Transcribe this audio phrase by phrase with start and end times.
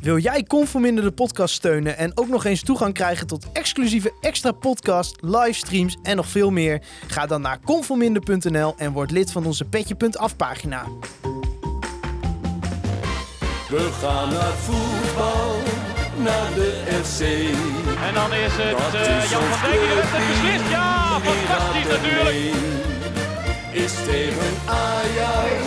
[0.00, 4.52] Wil jij Conforminder de podcast steunen en ook nog eens toegang krijgen tot exclusieve extra
[4.52, 6.82] podcast, livestreams en nog veel meer?
[7.06, 10.84] Ga dan naar conforminder.nl en word lid van onze Petje.af pagina.
[13.68, 15.56] We gaan naar voetbal,
[16.16, 17.20] naar de FC.
[18.06, 20.70] En dan is het Dat eh, is Jan van Dijk die heeft het beslist.
[20.70, 22.54] Ja, fantastisch natuurlijk.
[23.72, 25.62] Is tegen Ajax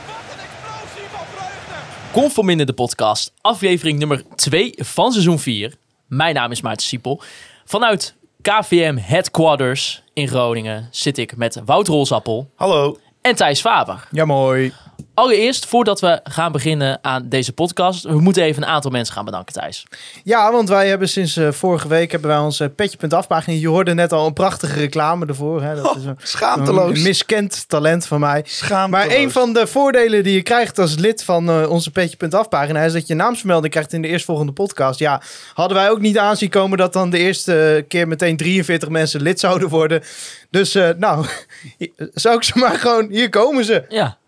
[0.07, 2.13] Juichen wij als FC Groningen weer scoort.
[2.13, 5.75] Conforminder de podcast, aflevering nummer 2 van seizoen 4.
[6.07, 7.23] Mijn naam is Maarten Siepel.
[7.65, 12.99] Vanuit KVM Headquarters in Groningen zit ik met Wout Rolsappel Hallo.
[13.21, 14.09] en Thijs Faber.
[14.11, 14.73] Ja, mooi.
[15.15, 19.25] Allereerst, voordat we gaan beginnen aan deze podcast, we moeten even een aantal mensen gaan
[19.25, 19.87] bedanken, Thijs.
[20.25, 23.57] Ja, want wij hebben sinds eh, vorige week hebben wij onze Petje.af pagina.
[23.57, 25.63] Je hoorde net al een prachtige reclame ervoor.
[25.63, 25.75] Hè?
[25.75, 26.97] Dat is een, Schaamteloos.
[26.97, 28.43] een miskend talent van mij.
[28.47, 29.07] Schaamteloos.
[29.07, 32.83] Maar een van de voordelen die je krijgt als lid van eh, onze Petje.af pagina
[32.83, 34.99] is dat je naamsvermelding krijgt in de eerstvolgende podcast.
[34.99, 35.23] Ja,
[35.55, 39.41] hadden wij ook niet aanzien komen dat dan de eerste keer meteen 43 mensen lid
[39.41, 40.03] zouden worden.
[40.51, 41.27] Dus eh, nou,
[42.15, 43.85] zou ik ze maar gewoon, hier komen ze.
[43.89, 44.19] Ja,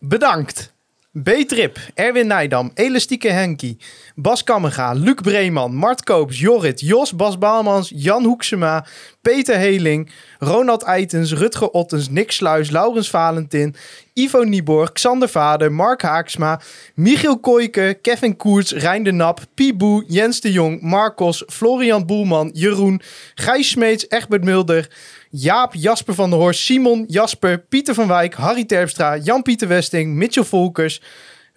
[0.00, 0.72] Bedankt.
[1.18, 3.78] B-Trip, Erwin Nijdam, Elastieke Henkie,
[4.18, 8.82] Bas Kammerga, Luc Breeman, Mart Koops, Jorrit, Jos, Bas Baalmans, Jan Hoeksema,
[9.22, 10.08] Peter Heling,
[10.40, 13.74] Ronald Eitens, Rutger Ottens, Nick Sluis, Laurens Valentin,
[14.14, 16.58] Ivo Nieborg, Xander Vader, Mark Haaksma,
[16.94, 23.00] Michiel Kooijke, Kevin Koerts, Rijn de Nap, Pieboe, Jens de Jong, Marcos, Florian Boelman, Jeroen,
[23.34, 24.88] Gijs Smeets, Egbert Mulder,
[25.30, 30.44] Jaap, Jasper van der Horst, Simon, Jasper, Pieter van Wijk, Harry Terpstra, Jan-Pieter Westing, Mitchell
[30.44, 31.00] Volkers,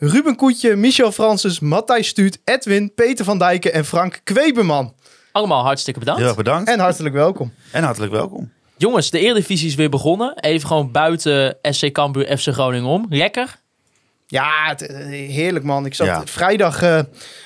[0.02, 4.94] Ruben Koetje, Michel Francis, Matthijs Stuut, Edwin, Peter van Dijken en Frank Kwebeman.
[5.32, 6.20] allemaal hartstikke bedankt.
[6.20, 6.70] Heel erg bedankt.
[6.70, 7.54] En hartelijk welkom.
[7.72, 8.52] En hartelijk welkom.
[8.78, 10.40] Jongens, de Eredivisie is weer begonnen.
[10.40, 13.06] Even gewoon buiten SC Cambuur, FC Groningen om.
[13.10, 13.56] Lekker.
[14.28, 15.86] Ja, het, eh, heerlijk man.
[15.86, 16.22] Ik zat, Ja.
[16.26, 17.00] Vrijdag eh,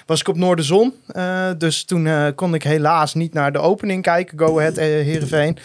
[0.06, 0.94] was ik op Noorderzon.
[1.08, 4.40] eh dus toen eh, kon ik helaas niet naar de opening kijken.
[4.40, 5.58] Go Ahead Heerenveen.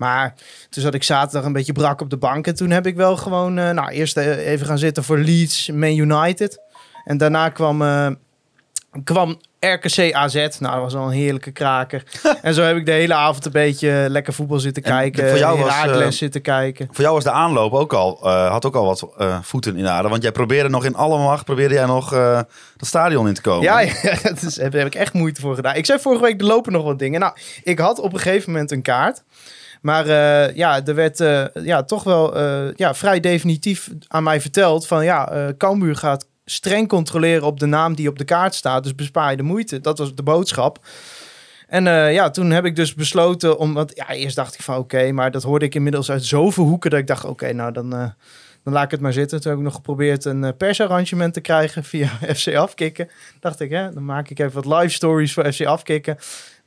[0.00, 0.34] Maar
[0.70, 2.46] toen zat ik zaterdag een beetje brak op de bank.
[2.46, 3.58] En toen heb ik wel gewoon...
[3.58, 6.60] eh, nou, eerst eh, even gaan zitten voor Leeds, Man United.
[7.04, 8.06] En daarna kwam, eh,
[9.04, 10.34] kwam RKC AZ.
[10.34, 12.02] Nou, dat was al een heerlijke kraker.
[12.42, 15.28] en zo heb ik de hele avond een beetje lekker voetbal zitten En kijken.
[15.28, 16.88] voor jou was, zitten kijken.
[16.90, 19.06] Voor jou was de aanloop ook al, had ook al wat
[19.42, 20.08] voeten in de aarde.
[20.08, 23.62] Want jij probeerde nog in alle macht, probeerde jij nog dat stadion in te komen.
[23.62, 25.74] Ja, ja dat is, daar heb ik echt moeite voor gedaan.
[25.74, 27.20] Ik zei vorige week, er lopen nog wat dingen.
[27.20, 29.22] Nou, ik had op een gegeven moment een kaart.
[29.80, 34.40] Maar eh, ja, er werd eh, ja, toch wel eh, ja, vrij definitief aan mij
[34.40, 38.82] verteld van ja, Cambuur gaat streng controleren op de naam die op de kaart staat.
[38.82, 39.80] Dus bespaar je de moeite.
[39.80, 40.86] Dat was de boodschap.
[41.68, 43.74] En ja, toen heb ik dus besloten om...
[43.74, 46.90] Want ja, eerst dacht ik van oké, maar dat hoorde ik inmiddels uit zoveel hoeken...
[46.90, 47.90] dat ik dacht oké, nou dan,
[48.62, 49.40] dan laat ik het maar zitten.
[49.40, 53.08] Toen heb ik nog geprobeerd een persarrangement te krijgen via FC Afkikken.
[53.40, 56.18] Dacht ik, hè, dan maak ik even wat live stories voor FC Afkikken.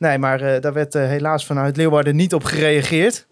[0.03, 3.27] Nee, maar eh, daar werd eh, helaas vanuit Leeuwarden niet op gereageerd.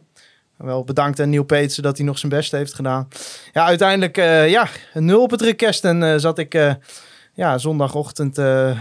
[0.58, 3.08] Wel bedankt aan Neil Peetsen dat hij nog zijn best heeft gedaan.
[3.54, 5.86] Ja, uiteindelijk eh, ja, nul op het request.
[5.86, 6.54] En zat ik
[7.34, 8.36] ja, zondagochtend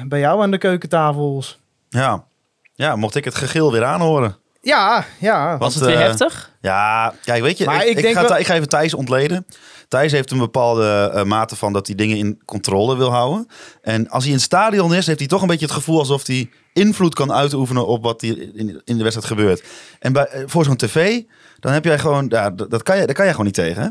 [0.08, 1.60] bij jou aan de keukentafels.
[1.88, 2.28] ja.
[2.74, 4.36] Ja, mocht ik het gegil weer aanhoren.
[4.60, 5.58] Ja, ja.
[5.58, 6.50] Was het weer eh, heftig?
[6.60, 8.94] Ja, kijk, weet je, Maar ik, ik ik, denk ga, wel- ik ga even Thijs
[8.94, 9.46] ontleden.
[9.88, 13.46] Thijs heeft een bepaalde eh, mate van dat hij dingen in controle wil houden.
[13.82, 16.26] En als hij in het stadion is, heeft hij toch een beetje het gevoel alsof
[16.26, 19.62] hij invloed kan uitoefenen op wat hier in, in de wedstrijd gebeurt.
[19.98, 21.22] En bij, eh, voor zo'n tv,
[21.60, 23.82] dan heb jij gewoon, ja, dat, dat kan je, daar kan je gewoon niet tegen.
[23.82, 23.88] Hè?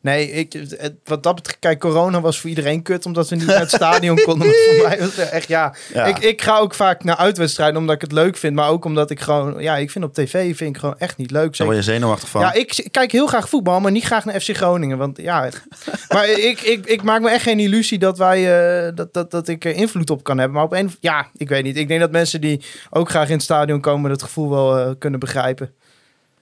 [0.00, 3.46] Nee, ik, het- wat dat betreft, kijk, corona was voor iedereen kut, omdat we niet
[3.46, 4.46] naar het stadion konden.
[4.46, 5.74] Maar voor mij was het echt, ja.
[5.92, 6.04] Ja.
[6.04, 8.54] Ik, ik ga ook vaak naar uitwedstrijden, omdat ik het leuk vind.
[8.54, 11.30] Maar ook omdat ik gewoon, ja, ik vind op tv vind ik gewoon echt niet
[11.30, 11.56] leuk.
[11.56, 12.40] Daar word je zenuwachtig van.
[12.40, 14.98] Ja, ik, ik kijk heel graag voetbal, maar niet graag naar FC Groningen.
[14.98, 15.48] Want ja,
[16.14, 19.48] maar ik, ik, ik maak me echt geen illusie dat wij eh, dat, dat, dat
[19.48, 20.56] ik er invloed op kan hebben.
[20.56, 21.76] Maar op een, ja, ik weet niet.
[21.76, 24.90] Ik denk dat mensen die ook graag in het stadion komen, dat gevoel wel eh,
[24.98, 25.72] kunnen begrijpen.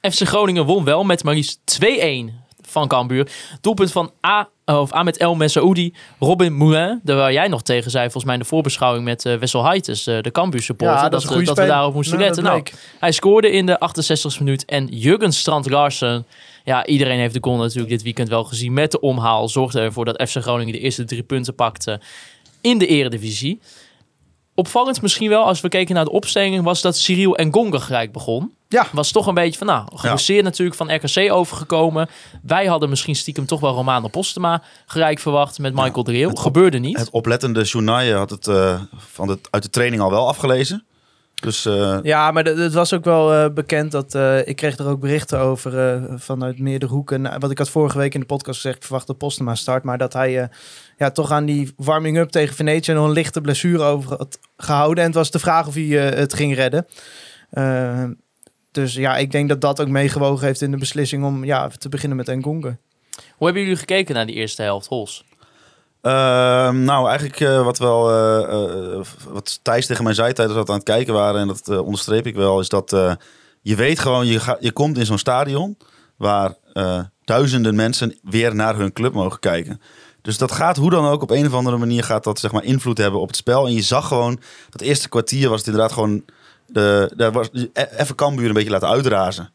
[0.01, 2.45] FC Groningen won wel met maar liefst 2-1
[2.79, 3.29] van Cambuur.
[3.61, 7.01] Doelpunt van A, of Ahmed El Messaoudi, Robin Moulin.
[7.03, 10.07] Daar waar jij nog tegen zei, volgens mij in de voorbeschouwing met eh Wessel Heites,
[10.07, 10.97] eh, de Cambuur supporter.
[10.97, 12.45] Ja, dat, is een eh, dat we daarop moesten Nou, letten.
[12.45, 12.67] dat Nou,
[12.99, 14.65] hij scoorde in de 68e minuut.
[14.65, 16.27] En Jurgen Strand Larsen,
[16.65, 18.73] ja, iedereen heeft de goal natuurlijk dit weekend wel gezien.
[18.73, 22.01] Met de omhaal zorgde ervoor dat FC Groningen de eerste drie punten pakte
[22.61, 23.61] in de eredivisie.
[24.55, 28.13] Opvallend misschien wel, als we keken naar de opstelling, was dat Cyril en Gonga gelijk
[28.13, 28.56] begon.
[28.69, 28.87] Ja.
[28.93, 32.09] Was toch een beetje van, nou, geblesseerd natuurlijk van RKC overgekomen.
[32.43, 36.79] Wij hadden misschien stiekem toch wel Romano Postema gelijk verwacht met Michael het op- Gebeurde
[36.79, 36.97] niet.
[36.99, 40.85] Het oplettende Journaille had het eh, van de, uit de training al wel afgelezen.
[41.43, 44.87] Dus eh, Ja, maar het was ook wel eh, bekend dat eh, ik kreeg er
[44.89, 47.21] ook berichten over eh, vanuit meerdere hoeken.
[47.23, 49.83] Nou, Wat ik had vorige week in de podcast gezegd, ik verwacht dat Postema start,
[49.85, 50.49] maar dat hij eh,
[50.99, 54.99] ja, toch aan die warming-up tegen Venetië nog een lichte blessure over had gehouden.
[55.03, 56.87] En het was de vraag of hij het ging redden.
[58.77, 61.89] Dus ja, ik denk dat dat ook meegewogen heeft in de beslissing om ja, te
[61.89, 62.77] beginnen met Ngonga.
[63.37, 65.25] Hoe hebben jullie gekeken naar die eerste helft, Hols?
[66.01, 70.67] Ehm, nou, eigenlijk eh, wat wel eh, eh, wat Thijs tegen mij zei tijdens dat
[70.67, 73.13] we aan het kijken waren, en dat onderstreep ik wel, is dat eh,
[73.67, 75.77] je weet gewoon, je, gaat, je komt in zo'n stadion
[76.17, 79.81] waar eh, duizenden mensen weer naar hun club mogen kijken.
[80.23, 82.65] Dus dat gaat hoe dan ook op een of andere manier gaat dat zeg maar
[82.65, 83.67] invloed hebben op het spel.
[83.67, 84.41] En je zag gewoon
[84.71, 86.25] dat eerste kwartier was het inderdaad gewoon
[86.67, 89.51] de, daar was e- even Cambuur een beetje laten uitrazen.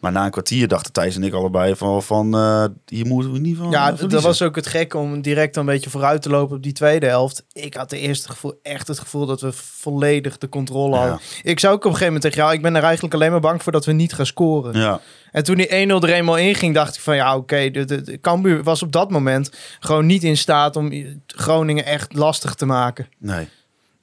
[0.00, 3.38] Maar na een kwartier dachten Thijs en ik allebei van, van eh, hier moeten we
[3.38, 6.56] niet van Ja, dat was ook het gekke om direct een beetje vooruit te lopen
[6.56, 7.44] op die tweede helft.
[7.52, 11.00] Ik had de eerste gevoel, echt het gevoel dat we volledig de controle Ja.
[11.00, 11.18] hadden.
[11.42, 13.40] Ik zou ook op een gegeven moment tegen jou, ik ben er eigenlijk alleen maar
[13.40, 14.78] bang voor dat we niet gaan scoren.
[14.80, 15.00] Ja,
[15.32, 18.20] En toen die 1-0 er eenmaal inging, dacht ik van ja, oké, de, de, de
[18.20, 19.50] Cambuur was op dat moment
[19.80, 20.92] gewoon niet in staat om
[21.26, 23.08] Groningen echt lastig te maken.
[23.18, 23.48] nee.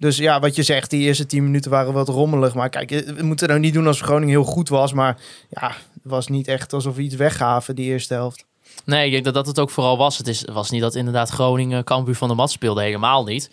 [0.03, 2.53] Dus ja, wat je zegt, die eerste 10 minuten waren wat rommelig.
[2.53, 4.93] Maar kijk, we moeten nou niet doen als Groningen heel goed was.
[4.93, 5.17] Maar
[5.49, 8.45] ja, het was niet echt alsof we iets weggaven die eerste helft.
[8.85, 10.17] Nee, ik denk dat dat het ook vooral was.
[10.17, 12.81] Het is, was niet dat inderdaad Groningen Cambuur van de mat speelde.
[12.81, 13.49] Helemaal niet.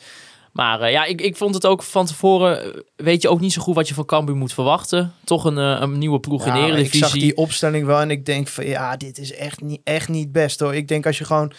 [0.53, 2.65] Maar eh, ja, ik, ik vond het ook van tevoren...
[2.75, 5.13] eh, Weet je ook niet zo goed wat je van Cambuur moet verwachten.
[5.25, 7.05] Toch een, eh, een nieuwe ploeg in de Ja, maar ik Eredivisie.
[7.09, 10.33] zag die opstelling wel en ik denk van ja, dit is echt niet, echt niet
[10.33, 10.75] best hoor.
[10.75, 11.53] Ik denk als je gewoon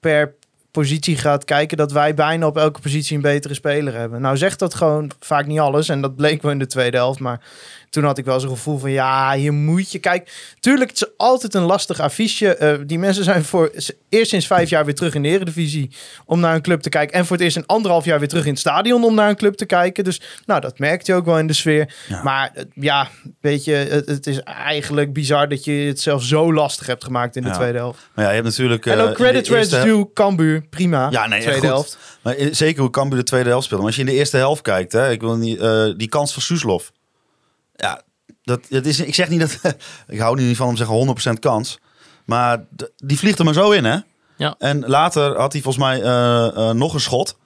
[0.00, 0.34] per
[0.70, 4.20] positie gaat kijken, dat wij bijna op elke positie een betere speler hebben.
[4.20, 7.20] Nou zegt dat gewoon vaak niet alles en dat bleek wel in de tweede helft,
[7.20, 7.40] maar
[7.90, 10.52] toen had ik wel zo'n gevoel van ja, hier moet je kijk.
[10.60, 12.54] Tuurlijk, het is altijd een lastig affiche.
[12.54, 13.70] Eh, die mensen zijn voor
[14.08, 15.90] eerst sinds vijf jaar weer terug in de Eredivisie
[16.24, 18.44] om naar een club te kijken en voor het eerst een anderhalf jaar weer terug
[18.44, 20.04] in het stadion om naar een club te kijken.
[20.04, 21.94] Dus nou, dat merkt je ook wel in de sfeer.
[22.08, 22.22] Ja.
[22.22, 23.08] Maar eh, ja,
[23.40, 27.36] weet je, het, het is eigenlijk bizar dat je het zelf zo lastig hebt gemaakt
[27.36, 27.54] in de Ja.
[27.54, 28.08] tweede helft.
[28.14, 28.86] Maar ja, je hebt natuurlijk...
[28.86, 31.08] en eh, ook credit eerste due, Cambuur, prima.
[31.10, 31.68] Ja, nee, tweede goed.
[31.68, 31.98] helft.
[32.22, 33.84] Maar zeker hoe Cambuur de tweede helft speelde.
[33.84, 35.58] Maar als je in de eerste helft kijkt, hè, ik wil niet,
[35.98, 36.92] die kans van Soeslof.
[37.80, 38.02] Ja,
[38.42, 39.58] dat, dat is, ik zeg niet dat...
[40.08, 41.78] ik hou niet van te zeggen 100% kans.
[42.24, 42.64] Maar
[42.96, 43.98] die vliegt er maar zo in, hè?
[44.36, 44.54] Ja.
[44.58, 47.36] En later had hij volgens mij eh, eh, nog een schot.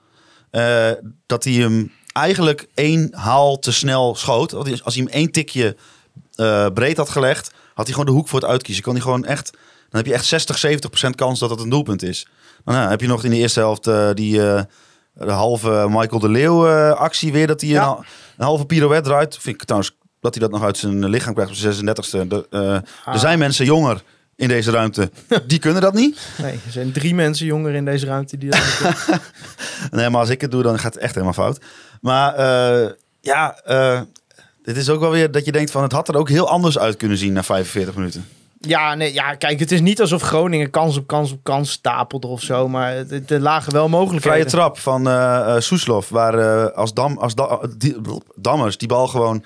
[0.51, 0.91] eh,
[1.25, 4.53] dat hij hem eigenlijk één haal te snel schoot.
[4.53, 5.75] Als hij- Als hij hem één tikje
[6.35, 8.83] eh, breed had gelegd, had hij gewoon de hoek voor het uitkiezen.
[8.83, 9.51] Kon hij gewoon echt...
[9.51, 12.27] Dan heb je echt 60, 70 procent kans dat het een doelpunt is.
[12.65, 13.83] Maar nou, heb je nog in de eerste helft
[14.15, 14.61] die eh,
[15.13, 17.47] de halve Michael de Leeuw eh, actie weer.
[17.47, 17.87] Dat hij Ja.
[17.89, 17.97] een,
[18.37, 19.37] een halve pirouette draait.
[19.37, 22.27] Vind ik trouwens dat hij dat nog uit zijn lichaam krijgt op zijn 36e.
[22.27, 22.59] De, eh,
[23.05, 23.13] Ah.
[23.13, 24.03] Er zijn mensen jonger
[24.35, 25.11] in deze ruimte.
[25.47, 26.19] Die kunnen dat niet.
[26.41, 29.17] Nee, er zijn drie mensen jonger in deze ruimte die dat doen.
[29.99, 31.59] Nee, maar als ik het doe, dan gaat het echt helemaal fout.
[32.01, 32.89] Maar eh,
[33.21, 34.01] ja, eh
[34.63, 35.83] dit is ook wel weer dat je denkt van...
[35.83, 38.27] het had er ook heel anders uit kunnen zien na 45 minuten.
[38.59, 42.27] Ja, nee, ja, kijk, het is niet alsof Groningen kans op kans op kans stapelde
[42.27, 42.67] of zo.
[42.67, 42.93] Maar
[43.27, 44.37] er lagen wel mogelijkheden.
[44.39, 47.95] Vrije trap van eh, Soeslof, waar als, Dam, als Da- die,
[48.35, 49.43] Dammers die bal gewoon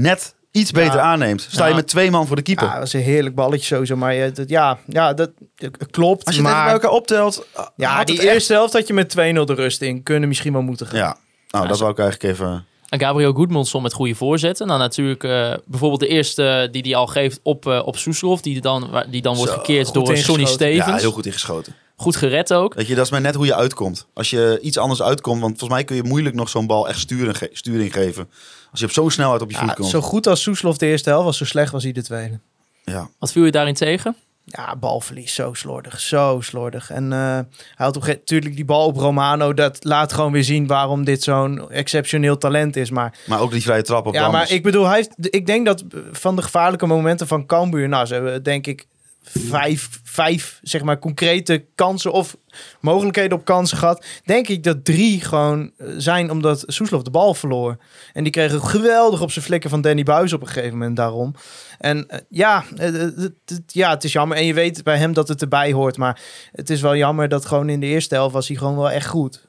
[0.00, 1.00] net iets beter Ja.
[1.00, 1.46] aanneemt.
[1.50, 1.76] Sta je Ja.
[1.76, 2.64] met twee man voor de keeper.
[2.66, 3.96] Ja, dat was een heerlijk balletje sowieso.
[3.96, 6.24] Maar je- dat, ja, ja, dat, dat klopt.
[6.26, 7.46] als je het even bij maar elkaar optelt...
[7.76, 10.02] ja, had die het echt- eerste helft had je met 2-0 de rust in.
[10.02, 10.98] Kunnen misschien wel moeten gaan.
[10.98, 11.16] Ja,
[11.48, 12.66] nou, Ja, dat zo- wou ik eigenlijk even...
[12.88, 14.66] En Gabriel Goedmondson met goede voorzetten.
[14.66, 18.40] Dan natuurlijk eh, bijvoorbeeld de eerste die hij al geeft op, eh op Soeslof.
[18.40, 20.44] Die dan, die dan wordt Zo, gekeerd door Sonny.
[20.46, 20.86] Stevens.
[20.86, 21.74] Ja, heel goed ingeschoten.
[22.00, 22.74] Goed gered ook.
[22.74, 24.06] Weet je, dat is maar net hoe je uitkomt.
[24.14, 26.98] Als je iets anders uitkomt, want volgens mij kun je moeilijk nog zo'n bal echt
[26.98, 28.28] sturen, ge- sturing geven.
[28.70, 29.88] Als je op zo'n snelheid op je voet Ja, komt.
[29.88, 32.38] zo goed als Soeslof de eerste helft was, zo slecht was hij de tweede.
[32.84, 33.08] Ja.
[33.18, 34.16] Wat viel je daarin tegen?
[34.44, 36.90] Ja, balverlies, zo slordig, zo slordig.
[36.90, 39.54] En eh, hij had op natuurlijk die bal op Romano.
[39.54, 42.90] Dat laat gewoon weer zien waarom dit zo'n exceptioneel talent is.
[42.90, 45.66] Maar Maar ook die vrije trap op ja, maar ik bedoel, hij heeft, ik denk
[45.66, 48.86] dat van de gevaarlijke momenten van Cambuur, nou, ze hebben denk ik
[49.30, 52.36] vijf, vijf zeg maar concrete kansen of
[52.80, 54.04] mogelijkheden op kansen gehad.
[54.24, 57.76] Denk ik dat drie gewoon eh, zijn omdat Soeslof de bal verloor.
[58.12, 61.34] En die kregen geweldig op zijn flikken van Danny Buis op een gegeven moment daarom.
[61.78, 63.32] En eh, ja, het-
[63.66, 64.36] ja, het is jammer.
[64.36, 65.96] En je weet bij hem dat het erbij hoort.
[65.96, 66.20] Maar
[66.52, 69.06] het is wel jammer dat gewoon in de eerste helft was hij gewoon wel echt
[69.06, 69.46] goed.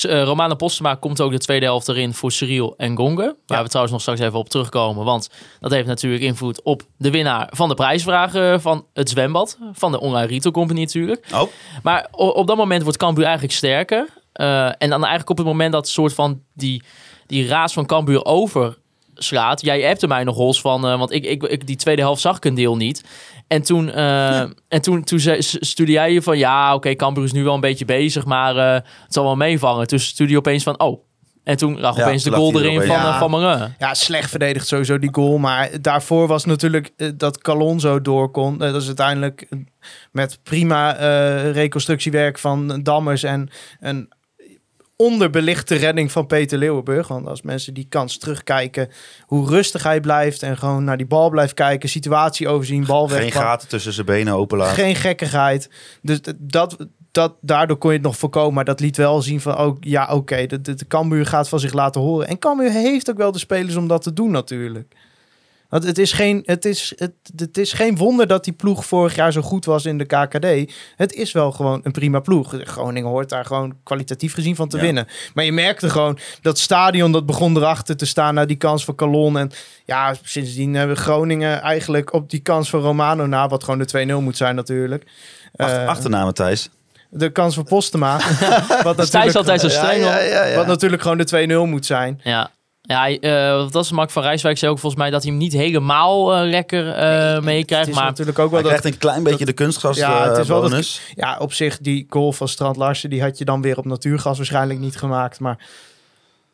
[0.00, 3.36] Eh, Romano Postema komt ook de tweede helft erin voor Cyril en Gonge.
[3.46, 5.04] Waar we trouwens nog straks even op terugkomen.
[5.04, 5.30] Want
[5.60, 9.58] dat heeft natuurlijk invloed op de winnaar van de prijsvragen van het zwembad.
[9.72, 11.26] Van de Online Retail Company natuurlijk.
[11.34, 11.42] Oh,
[11.82, 14.08] Maar op dat moment wordt Cambuur eigenlijk sterker.
[14.32, 16.82] Eh, en dan eigenlijk op het moment dat soort van die,
[17.26, 18.78] die raas van Cambuur over
[19.22, 19.60] slaat.
[19.64, 22.36] Jij appte mij nog Hols van, eh, want ik, ik, ik, die tweede helft zag
[22.36, 23.04] ik een deel niet.
[23.46, 27.24] En toen, eh, en toen, toen zei- s- stuurde jij je van, ja, oké, Cambuur
[27.24, 29.86] is nu wel een beetje bezig, maar eh, het zal wel meevangen.
[29.86, 31.02] Toen stuurde je opeens van, oh.
[31.44, 33.18] En toen lag Ja, opeens de goal er erin van, Ja.
[33.18, 33.74] van Marin.
[33.78, 35.38] Ja, slecht verdedigd sowieso die goal.
[35.38, 38.58] Maar daarvoor was natuurlijk dat Calon zo door kon.
[38.58, 39.48] Dat is uiteindelijk
[40.12, 43.48] met prima eh, reconstructiewerk van Dammers en
[43.80, 44.08] een
[44.96, 47.08] onderbelichte redding van Peter Leeuwenburg.
[47.08, 48.88] Want als mensen die kans terugkijken,
[49.26, 53.18] hoe rustig hij blijft en gewoon naar die bal blijft kijken, situatie overzien, bal Geen
[53.18, 53.48] wegpakken.
[53.50, 54.74] gaten tussen zijn benen open laten.
[54.74, 55.70] Geen gekkigheid.
[56.02, 56.76] Dus dat,
[57.12, 58.54] dat, daardoor kon je het nog voorkomen.
[58.54, 61.60] Maar dat liet wel zien van, ook, ja, oké, de, de, de Cambuur gaat van
[61.60, 62.28] zich laten horen.
[62.28, 64.94] En Cambuur heeft ook wel de spelers om dat te doen natuurlijk.
[65.72, 69.14] Want het is, geen, het, is, het, het is geen wonder dat die ploeg vorig
[69.14, 70.72] jaar zo goed was in de KKD.
[70.96, 72.54] Het is wel gewoon een prima ploeg.
[72.62, 74.82] Groningen hoort daar gewoon kwalitatief gezien van te Ja.
[74.82, 75.06] winnen.
[75.34, 78.94] Maar je merkte gewoon dat stadion dat begon erachter te staan naar die kans van
[78.94, 79.38] Calon.
[79.38, 79.50] En
[79.84, 84.22] ja, sindsdien hebben Groningen eigenlijk op die kans van Romano na, wat gewoon de 2-0
[84.22, 85.04] moet zijn natuurlijk.
[85.56, 86.68] Achter, Eh, achternamen, Thijs.
[87.10, 88.20] de kans van Postema.
[88.82, 90.02] wat, Thijs altijd zo streng.
[90.02, 90.22] ja, hoor.
[90.22, 90.56] ja, ja.
[90.56, 91.24] wat natuurlijk gewoon de
[91.66, 92.20] 2-0 moet zijn.
[92.22, 92.50] Ja.
[92.92, 95.52] Ja, eh, dat is Mark van Rijswijk zei ook volgens mij dat hij hem niet
[95.52, 97.88] helemaal eh, lekker eh, Het meekrijgt.
[97.88, 100.38] is Maar natuurlijk ook wel Hij dat krijgt een klein beetje de kunstgas Ja, het
[100.38, 101.00] is wel dat-.
[101.14, 104.36] Ja, op zich, die goal van Strand Larsen, die had je dan weer op natuurgas
[104.36, 105.40] waarschijnlijk niet gemaakt.
[105.40, 105.58] Maar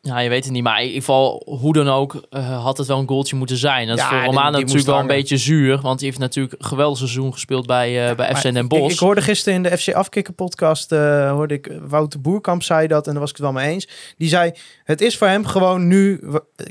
[0.01, 0.63] Ja, je weet het niet.
[0.63, 3.87] Maar in ieder geval, hoe dan ook, eh, had het wel een goaltje moeten zijn.
[3.87, 5.79] Dat is Ja, voor die- Romano natuurlijk wel een beetje zuur.
[5.81, 8.93] Want hij heeft natuurlijk een geweldig seizoen gespeeld bij, eh, bij FC Den Bosch.
[8.93, 13.05] ik hoorde gisteren in de FC Afkikken podcast, eh, hoorde ik Wouter Boerkamp zei dat
[13.05, 13.87] en daar was ik het wel mee eens.
[14.17, 14.51] Die zei,
[14.83, 16.21] het is voor hem gewoon nu,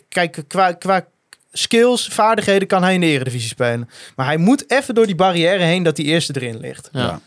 [0.08, 1.06] kijk, qua, qua
[1.52, 3.88] skills, vaardigheden kan hij in de eredivisie spelen.
[4.16, 6.88] Maar hij moet even door die barrière heen dat die eerste erin ligt.
[6.92, 7.00] Ja.
[7.00, 7.20] Ja.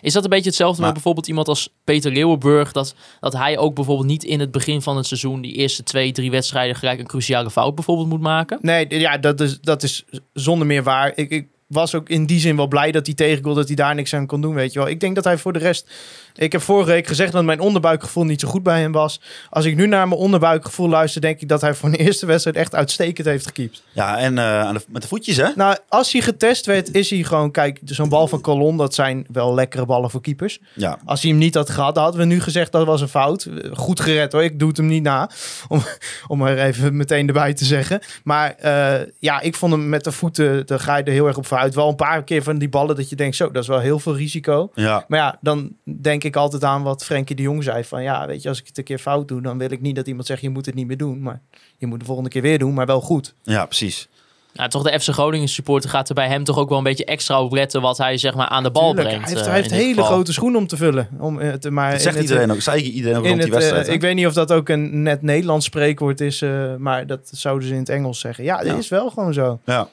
[0.00, 2.72] Is dat een beetje hetzelfde Maar- met bijvoorbeeld iemand als Peter Leeuwenburg?
[2.72, 5.40] Dat, dat hij ook bijvoorbeeld niet in het begin van het seizoen...
[5.40, 8.58] die eerste twee, drie wedstrijden gelijk een cruciale fout bijvoorbeeld moet maken?
[8.62, 11.12] Nee, ja, dat is, dat is zonder meer waar.
[11.14, 13.94] Ik, ik was ook in die zin wel blij dat hij tegengoal, dat hij daar
[13.94, 14.88] niks aan kon doen, weet je wel.
[14.88, 15.90] Ik denk dat hij voor de rest...
[16.38, 19.20] Ik heb vorige week gezegd dat mijn onderbuikgevoel niet zo goed bij hem was.
[19.50, 22.56] Als ik nu naar mijn onderbuikgevoel luister, denk ik dat hij voor een eerste wedstrijd
[22.56, 23.82] echt uitstekend heeft gekiept.
[23.92, 25.48] Ja, en eh, aan de, met de voetjes, hè?
[25.54, 27.50] Nou, als hij getest werd, is hij gewoon...
[27.50, 30.60] Kijk, zo'n bal van Colon, dat zijn wel lekkere ballen voor keepers.
[30.74, 30.98] Ja.
[31.04, 33.48] Als hij hem niet had gehad, dan hadden we nu gezegd dat was een fout.
[33.72, 35.30] Goed gered hoor, ik doe het hem niet na.
[35.68, 35.82] Om,
[36.26, 38.00] om er even meteen erbij te zeggen.
[38.24, 41.36] Maar eh, ja, ik vond hem met de voeten, daar ga je er heel erg
[41.36, 41.74] op vooruit.
[41.74, 43.98] Wel een paar keer van die ballen dat je denkt, zo, dat is wel heel
[43.98, 44.70] veel risico.
[44.74, 45.04] Ja.
[45.08, 47.84] Maar ja, dan denk ik altijd aan wat Frenkie de Jong zei.
[47.84, 49.96] Van ja, weet je, als ik het een keer fout doe, dan wil ik niet
[49.96, 51.22] dat iemand zegt, je moet het niet meer doen.
[51.22, 51.40] Maar
[51.76, 53.34] je moet de volgende keer weer doen, maar wel goed.
[53.42, 54.08] ja, precies.
[54.54, 57.04] Nou, toch de FC Groningen supporter gaat er bij hem toch ook wel een beetje
[57.04, 57.80] extra op letten...
[57.80, 59.24] wat hij zeg maar aan de bal Tuurlijk, brengt.
[59.24, 60.04] hij heeft, eh, hij heeft hele geval.
[60.10, 61.08] grote schoenen om te vullen.
[61.18, 62.60] Om, eh, te, maar Dat zegt het, iedereen ook.
[62.60, 63.88] Zei iedereen ook rond die het, eh, wedstrijd.
[63.88, 67.68] ik weet niet of dat ook een net Nederlands spreekwoord is, eh, maar dat zouden
[67.68, 68.44] ze in het Engels zeggen.
[68.44, 68.76] Ja, dat Ja.
[68.76, 69.60] is wel gewoon zo.
[69.64, 69.88] ja.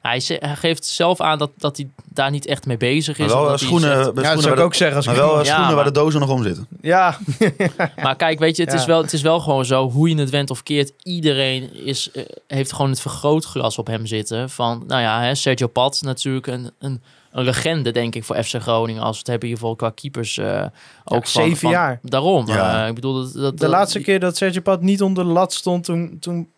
[0.00, 3.26] Hij, ze- hij geeft zelf aan dat, dat hij daar niet echt mee bezig is.
[3.26, 4.96] Maar wel omdat hij schoenen, zegt- Ja, schoenen zou ik ook zeggen.
[4.96, 6.66] Als maar wel Ja, schoenen waar de dozen nog om zitten.
[6.80, 7.18] ja,
[8.02, 10.30] Maar kijk, weet je, het, is wel, het is wel gewoon zo, hoe je het
[10.30, 14.50] went of keert, iedereen is, eh, heeft gewoon het vergrootglas op hem zitten.
[14.50, 17.02] Van, nou ja, hè, Sergio Pat natuurlijk een, een,
[17.32, 19.02] een legende, denk ik, voor FC Groningen.
[19.02, 20.62] Als we het hebben in ieder geval qua keepers eh,
[21.04, 21.98] ook van, zeven van- jaar.
[22.02, 22.46] Daarom.
[22.46, 22.82] Ja.
[22.82, 25.52] eh, ik bedoel, dat, dat, de laatste keer dat Sergio Pat niet onder de lat
[25.52, 26.48] stond, toen, toen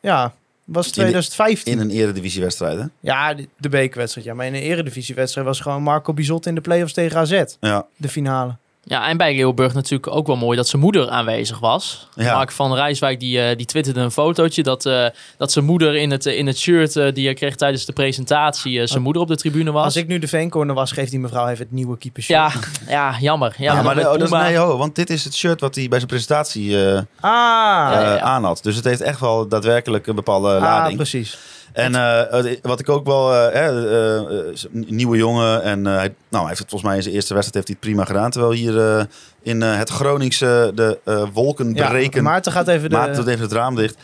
[0.00, 0.32] ja,
[0.66, 1.72] was 2015.
[1.72, 2.84] In een eredivisiewedstrijd, hè?
[3.00, 4.26] Ja, de, de bekerwedstrijd.
[4.26, 7.44] Ja, maar in een eredivisiewedstrijd was gewoon Marco Bizot in de play-offs tegen AZ.
[7.60, 7.86] Ja.
[7.96, 8.56] De finale.
[8.88, 12.08] Ja, en bij Leeuwburg natuurlijk ook wel mooi dat zijn moeder aanwezig was.
[12.14, 12.34] Ja.
[12.34, 16.10] Mark van Rijswijk die, eh, die twitterde een fotootje dat, eh, dat zijn moeder in
[16.10, 19.36] het, in het shirt eh, die hij kreeg tijdens de presentatie, zijn moeder op de
[19.36, 19.84] tribune was.
[19.84, 22.50] Als ik nu de veencorner was, geeft die mevrouw even het nieuwe keeper Ja,
[22.88, 23.54] ja, jammer.
[23.58, 26.10] Ja, maar dat is, nee, ho, want dit is het shirt wat hij bij zijn
[26.10, 26.76] presentatie
[27.20, 28.62] Ah, aan had.
[28.62, 30.96] Dus het heeft echt wel daadwerkelijk een bepaalde ah, lading.
[30.96, 31.38] precies.
[31.76, 34.56] En eh, wat ik ook wel, een
[34.88, 35.62] nieuwe jongen.
[35.62, 37.80] En hij, nou, hij heeft het volgens mij in zijn eerste wedstrijd heeft hij het
[37.80, 38.30] prima gedaan.
[38.30, 39.06] Terwijl hier
[39.42, 40.98] in het Groningse de
[41.32, 42.22] wolken Ja, breken.
[42.22, 42.96] Maarten gaat even de...
[42.96, 43.96] Maarten doet even het raam dicht.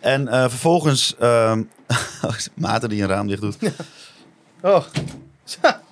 [0.00, 1.14] En vervolgens...
[1.18, 1.62] ehm
[2.54, 3.56] Maarten die een raam dicht doet.
[4.62, 4.84] Oh,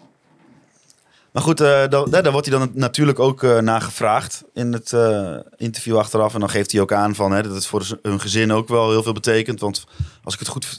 [1.37, 4.93] Maar goed, eh, dan, daar wordt hij dan natuurlijk ook eh naar gevraagd in het
[4.93, 6.35] eh, interview achteraf.
[6.35, 8.91] En dan geeft hij ook aan van, hè, dat het voor hun gezin ook wel
[8.91, 9.61] heel veel betekent.
[9.61, 9.85] Want
[10.23, 10.77] als ik het goed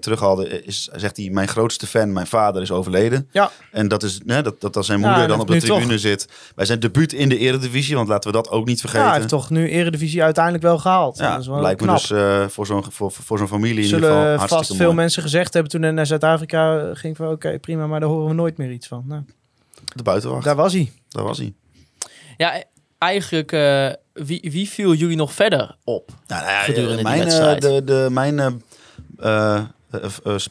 [0.00, 1.30] terughaalde, is, zegt hij...
[1.30, 3.28] mijn grootste fan, mijn vader, is overleden.
[3.32, 3.50] Ja.
[3.72, 5.76] En dat is hè, dat, dat als zijn Ja, moeder dan op de toch.
[5.76, 6.28] tribune zit...
[6.54, 9.08] bij zijn debuut in de eredivisie, want laten we dat ook niet ja, vergeten.
[9.08, 11.18] hij heeft toch nu Eredivisie uiteindelijk wel gehaald.
[11.18, 12.12] Ja, dat is wel lijkt me dus
[12.52, 14.96] voor zo'n voor, voor zo'n familie in ieder geval vast veel mooi.
[14.96, 18.34] mensen gezegd hebben toen hij naar Zuid-Afrika ging van oké, prima, maar daar horen we
[18.34, 19.04] nooit meer iets van.
[19.06, 19.22] Nou,
[19.96, 20.92] De buitenwacht, daar was hij.
[21.08, 21.54] daar was hij.
[22.36, 22.62] Ja,
[22.98, 26.10] eigenlijk eh, wie, wie viel jullie nog verder op?
[26.26, 27.62] Nou, nou ja, gedurende die mijn, eh, wedstrijd.
[27.62, 28.62] de, de, mijn
[29.18, 29.62] eh,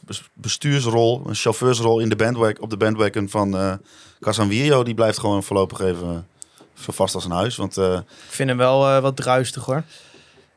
[0.04, 3.72] bes- bestuursrol, een chauffeursrol in de bandwagon, op de bandwagon van eh
[4.20, 6.26] Casanvirio, die blijft gewoon voorlopig even
[6.74, 7.56] zo vast als een huis.
[7.56, 9.82] Want eh, Ik vind hem wel eh, wat druistig hoor.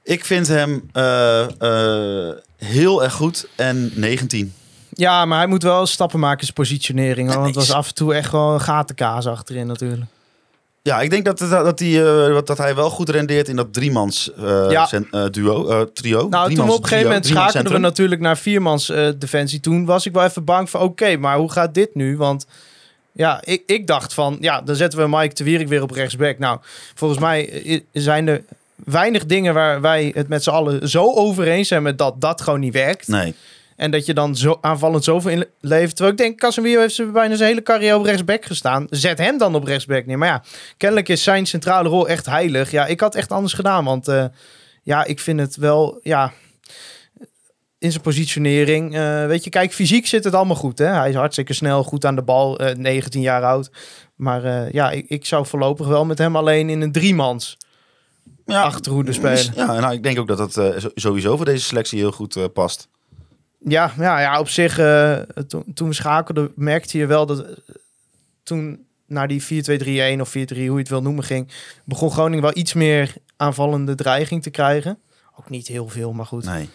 [0.04, 1.42] ik vind hem eh,
[2.30, 4.54] eh, heel erg goed en 19.
[5.00, 7.28] Ja, maar hij moet wel stappen maken in zijn positionering.
[7.28, 10.02] hoor, Want het was af en toe echt gewoon gatenkaas achterin natuurlijk.
[10.82, 13.74] Ja, ik denk dat, dat, dat, hij, eh, dat hij wel goed rendeert in dat
[13.74, 14.90] driemans eh, Ja.
[14.92, 16.18] eh, duo, trio.
[16.18, 19.60] Nou, toen Driemans op een gegeven moment schakelden we natuurlijk naar viermans defensie.
[19.60, 22.18] Toen was ik wel even bang van, oké, maar hoe gaat dit nu?
[22.18, 22.46] Want
[23.12, 26.40] ja, ik, ik dacht van, ja, dan zetten we Mike de Wierik weer op rechtsback.
[26.40, 26.60] Nou,
[26.96, 28.44] volgens mij zijn er
[28.76, 32.42] weinig dingen waar wij het met z'n allen zo over eens zijn met dat dat
[32.42, 33.08] gewoon niet werkt.
[33.08, 33.36] Nee.
[33.80, 35.32] En dat je dan zo aanvallend zoveel
[35.62, 35.96] inlevert.
[35.96, 38.88] Terwijl ik denk, Casemiro heeft ze bijna zijn hele carrière op rechtsback gestaan.
[38.90, 40.18] Zet hem dan op rechtsback neer.
[40.18, 40.44] Maar ja,
[40.78, 42.72] kennelijk is zijn centrale rol echt heilig.
[42.72, 43.86] Ja, ik had echt anders gedaan.
[43.86, 44.26] Want eh,
[44.84, 46.34] ja, ik vind het wel, ja...
[47.78, 48.96] In zijn positionering.
[48.96, 50.78] eh, weet je, kijk, fysiek zit het allemaal goed.
[50.78, 50.86] Hè?
[50.86, 52.60] Hij is hartstikke snel, goed aan de bal.
[52.60, 53.72] eh 19 jaar oud.
[54.16, 57.58] Maar eh, ja, ik, ik zou voorlopig wel met hem alleen in een driemans
[58.46, 59.54] Ja, achterhoede spelen.
[59.56, 62.44] Ja, nou, ik denk ook dat dat eh, sowieso voor deze selectie heel goed eh,
[62.54, 62.88] past.
[63.60, 67.52] Ja, ja, ja op zich, eh, toen, toen we schakelden, merkte je wel dat eh,
[68.44, 69.42] toen naar die
[70.18, 71.52] 4-2-3-1 of 4-3, hoe je het wil noemen, ging,
[71.86, 75.00] begon Groningen wel iets meer aanvallende dreiging te krijgen.
[75.36, 76.46] Ook niet heel veel, maar goed.
[76.46, 76.70] Nee.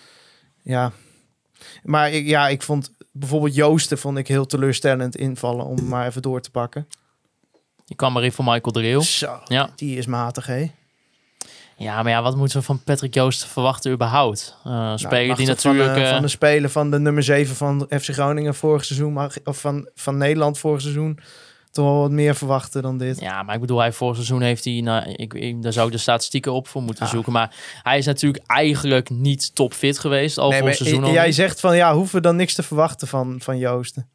[0.63, 0.93] Ja.
[1.83, 6.23] Maar ik, ja, ik vond bijvoorbeeld Joosten vond ik heel teleurstellend invallen om maar even
[6.23, 6.89] door te pakken.
[7.85, 9.03] Je kwam erin voor Michael.
[9.03, 9.71] Zo, Ja.
[9.77, 10.71] die is matig, hè?
[11.77, 14.57] Ja, maar ja, wat moeten we van Patrick Joost verwachten überhaupt?
[14.67, 15.89] Uh, Nou, speler die natuurlijk...
[15.93, 19.13] Van, eh, eh, van de speler van de nummer 7 van FC Groningen vorig seizoen,
[19.13, 21.19] mag, of van, van Nederland vorig seizoen,
[21.71, 23.21] toch wel wat meer verwachten dan dit.
[23.21, 25.93] Ja, maar ik bedoel, hij vorig seizoen heeft hij, nou, ik, ik, daar zou ik
[25.93, 27.11] de statistieken op voor moeten Ah.
[27.11, 27.33] zoeken.
[27.33, 31.13] Maar hij is natuurlijk eigenlijk niet topfit geweest al Nee, voor seizoen.
[31.13, 34.09] jij zegt van ja, hoeven we dan niks te verwachten van, van Joosten?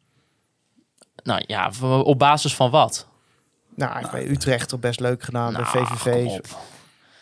[1.23, 1.71] Nou ja,
[2.03, 3.07] op basis van wat?
[3.75, 6.39] Nou, ik weet Utrecht toch best leuk gedaan Nou, bij VVV.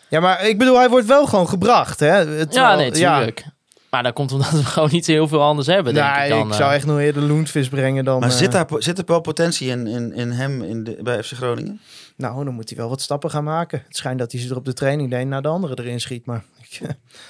[0.10, 2.08] Ja, maar ik bedoel, hij wordt wel gewoon gebracht, hè?
[2.08, 3.46] Het- Ja, nee, tuurlijk.
[3.90, 6.48] Maar dat komt omdat we gewoon niet heel veel anders hebben, denk Nee, ik dan.
[6.48, 6.75] ik zou eh.
[6.75, 8.20] echt nog eerder Loenvis brengen dan...
[8.20, 11.24] Maar eh, zit, daar, zit er wel potentie in, in, in hem in de, bij
[11.24, 11.79] FC Groningen?
[12.16, 13.84] Nou, dan moet hij wel wat stappen gaan maken.
[13.88, 16.00] Het schijnt dat hij ze er op de training de een na de andere erin
[16.00, 16.44] schiet, maar...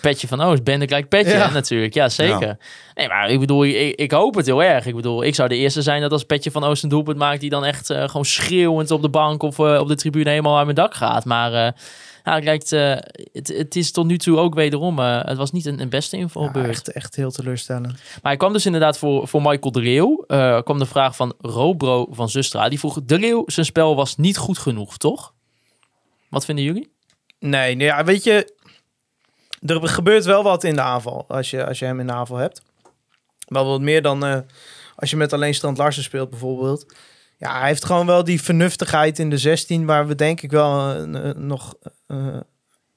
[0.01, 1.49] Petje van Oost, Bende gelijk Petje Ja.
[1.51, 1.93] natuurlijk.
[1.93, 2.57] Ja, zeker.
[2.93, 4.85] Nee, maar ik bedoel, ik, ik hoop het heel erg.
[4.85, 7.41] Ik bedoel, ik zou de eerste zijn dat als Petje van Oost een doelpunt maakt...
[7.41, 10.55] die dan echt eh, gewoon schreeuwend op de bank of eh, op de tribune helemaal
[10.55, 11.25] uit mijn dak gaat.
[11.25, 11.75] Maar
[12.27, 12.95] ja, het, lijkt, eh,
[13.31, 14.99] het, het is tot nu toe ook wederom...
[14.99, 16.69] eh, het was niet een, een beste Ja, invalbeurt.
[16.69, 17.85] echt, echt heel teleurstellend.
[17.87, 20.23] Maar hij kwam dus inderdaad voor, voor Michael de Leeuw.
[20.27, 22.69] Eh kwam de vraag van Robro van Zustra.
[22.69, 25.33] Die vroeg, de Leeuw, zijn spel was niet goed genoeg, toch?
[26.29, 26.91] Wat vinden jullie?
[27.39, 28.55] Nee, nee ja, weet je...
[29.59, 32.37] Er gebeurt wel wat in de aanval, als je, als je hem in de aanval
[32.37, 32.61] hebt.
[33.47, 34.45] Wel wat meer dan
[34.95, 36.85] als je met alleen Strand Larsen speelt, bijvoorbeeld.
[37.37, 40.91] Ja, hij heeft gewoon wel die vernuftigheid in de 16, waar we denk ik wel
[40.91, 41.75] eh, eh, nog
[42.07, 42.37] eh,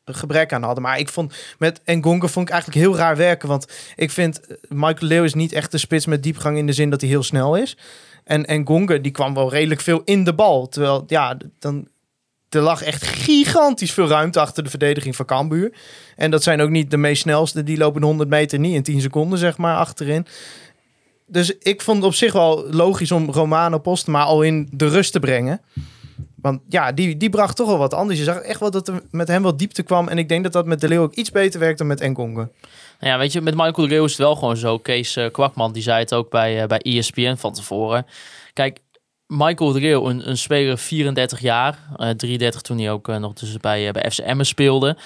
[0.05, 0.83] een gebrek aan hadden.
[0.83, 3.49] Maar ik vond met Engonga vond ik eigenlijk heel raar werken.
[3.49, 6.91] Want ik vind Michael Leeuw is niet echt de spits met diepgang in de zin
[6.91, 7.77] dat hij heel snel is.
[8.25, 10.69] En Engonga die kwam wel redelijk veel in de bal.
[10.69, 11.89] Terwijl, ja, dan
[12.49, 15.73] er lag echt gigantisch veel ruimte achter de verdediging van Cambuur.
[16.17, 17.63] En dat zijn ook niet de meest snelste.
[17.63, 20.27] Die lopen de 100 meter niet in 10 seconden, zeg maar, achterin.
[21.31, 25.13] Dus ik vond het op zich wel logisch om Romano Postema al in de rust
[25.13, 25.61] te brengen.
[26.35, 28.19] Want ja, die, die bracht toch wel wat anders.
[28.19, 30.09] Je zag echt wel dat er met hem wel diepte kwam.
[30.09, 32.49] En ik denk dat dat met De Leeuw ook iets beter werkt dan met Engonga.
[33.01, 34.79] Nou ja, weet je, met Michael de Leeuw is het wel gewoon zo.
[34.79, 38.07] Kees eh, Kwakman, die zei het ook bij, eh, bij ESPN van tevoren.
[38.53, 38.79] Kijk,
[39.31, 41.79] Michael de Leeuw, een, een speler 34 jaar.
[41.97, 44.97] eh 33 toen hij ook eh, nog dus bij, eh, bij FC Emmen speelde.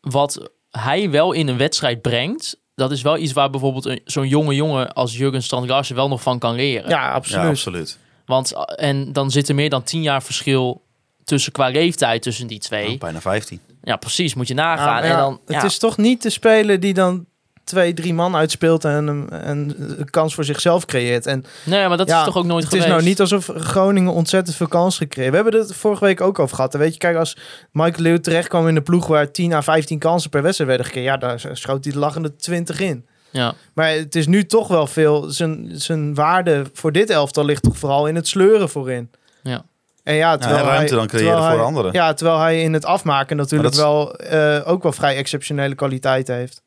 [0.00, 2.59] Wat hij wel in een wedstrijd brengt...
[2.80, 6.08] Dat is wel iets waar bijvoorbeeld een- zo'n jonge jongen als Jurgen Strand Larsen wel
[6.08, 6.88] nog van kan leren.
[6.88, 7.42] Ja, absoluut.
[7.44, 7.98] Ja, absoluut.
[8.26, 10.82] Want, eh, en dan zit er meer dan 10 jaar verschil
[11.24, 12.86] tussen qua leeftijd tussen die twee.
[12.86, 13.60] Nou, bijna 15.
[13.82, 14.34] Ja, precies.
[14.34, 14.86] Moet je Ja, nagaan.
[14.86, 15.64] maar en ja, dan, het ja.
[15.64, 17.26] is toch niet de speler die dan
[17.70, 21.26] twee, drie man uitspeelt en een, en een kans voor zichzelf creëert.
[21.26, 22.88] En Nee, maar dat Ja, is toch ook nooit het geweest.
[22.88, 25.30] is nou niet alsof Groningen ontzettend veel kans gecreëerd.
[25.30, 26.74] We hebben het vorige week ook over gehad.
[26.74, 27.36] En weet je, kijk, als
[27.72, 30.86] Michael Leeuw terecht kwam in de ploeg waar 10 à 15 kansen per wedstrijd werden
[30.86, 33.06] gecreëerd, ja, daar schoot hij de lachende 20 in.
[33.30, 33.54] Ja.
[33.74, 35.22] Maar het is nu toch wel veel.
[35.30, 39.10] Zijn, zijn waarde voor dit elftal ligt toch vooral in het sleuren voorin.
[39.42, 39.62] Ja.
[40.02, 41.92] En ja, terwijl en ruimte hij, dan creëren terwijl voor hij- anderen.
[41.92, 46.62] Ja, terwijl hij in het afmaken natuurlijk wel eh, ook wel vrij exceptionele kwaliteit heeft.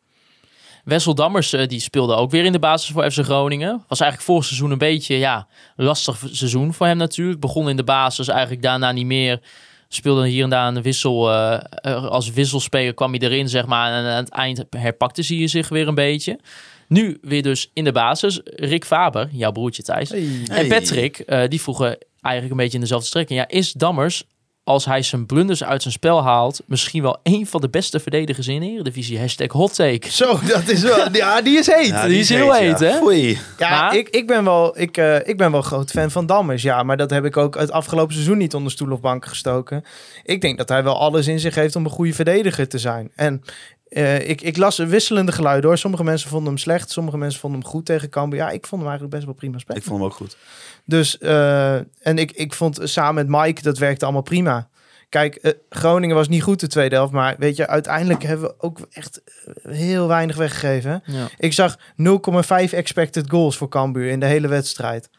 [0.84, 3.84] Wessel Dammers eh, die speelde ook weer in de basis voor FC Groningen.
[3.88, 7.40] Was eigenlijk vorig seizoen een beetje ja, lastig seizoen voor hem natuurlijk.
[7.40, 9.40] Begon in de basis, eigenlijk daarna niet meer.
[9.88, 11.32] Speelde hier en daar een wissel.
[11.32, 13.92] eh, als wisselspeler kwam hij erin, zeg maar.
[13.92, 16.40] En aan het eind herpakte hij zich weer een beetje.
[16.88, 18.42] Nu weer dus in de basis.
[18.44, 20.10] Rick Faber, jouw broertje Thijs.
[20.10, 20.42] Hey.
[20.48, 20.68] En.
[20.68, 23.40] Patrick, eh, die vroegen eigenlijk een beetje in dezelfde strekking.
[23.40, 24.24] Ja, is Dammers,
[24.64, 26.62] als hij zijn blunders uit zijn spel haalt...
[26.66, 29.20] misschien wel een van de beste verdedigers in de Eredivisie?
[29.20, 30.12] Hashtag hot take.
[30.12, 31.12] Zo, dat is wel...
[31.12, 31.88] Ja, die is heet.
[31.88, 32.86] Ja, die is heel heet, ja.
[32.86, 32.98] hè?
[32.98, 33.40] Foei.
[33.58, 36.62] Ja, Maar- ik, ik, ben wel, ik, eh, ik ben wel groot fan van Dammers.
[36.62, 39.84] Ja, maar dat heb ik ook het afgelopen seizoen niet onder stoel of bank gestoken.
[40.24, 43.12] Ik denk dat hij wel alles in zich heeft om een goede verdediger te zijn.
[43.16, 43.44] En
[43.90, 45.78] eh, ik, ik las wisselende geluiden hoor.
[45.78, 48.40] Sommige mensen vonden hem slecht, sommige mensen vonden hem goed tegen Cambuur.
[48.40, 49.82] Ja, ik vond hem eigenlijk best wel prima spelen.
[49.82, 50.38] Ik vond hem ook goed.
[50.86, 54.70] Dus, eh, en ik, ik vond samen met Mike, dat werkte allemaal prima.
[55.10, 58.56] Kijk, eh, Groningen was niet goed de tweede helft, maar weet je, uiteindelijk hebben we
[58.58, 61.04] ook echt eh, heel weinig weggegeven.
[61.06, 61.28] Ja.
[61.38, 65.10] Ik zag 0,5 expected goals voor Cambuur in de hele wedstrijd.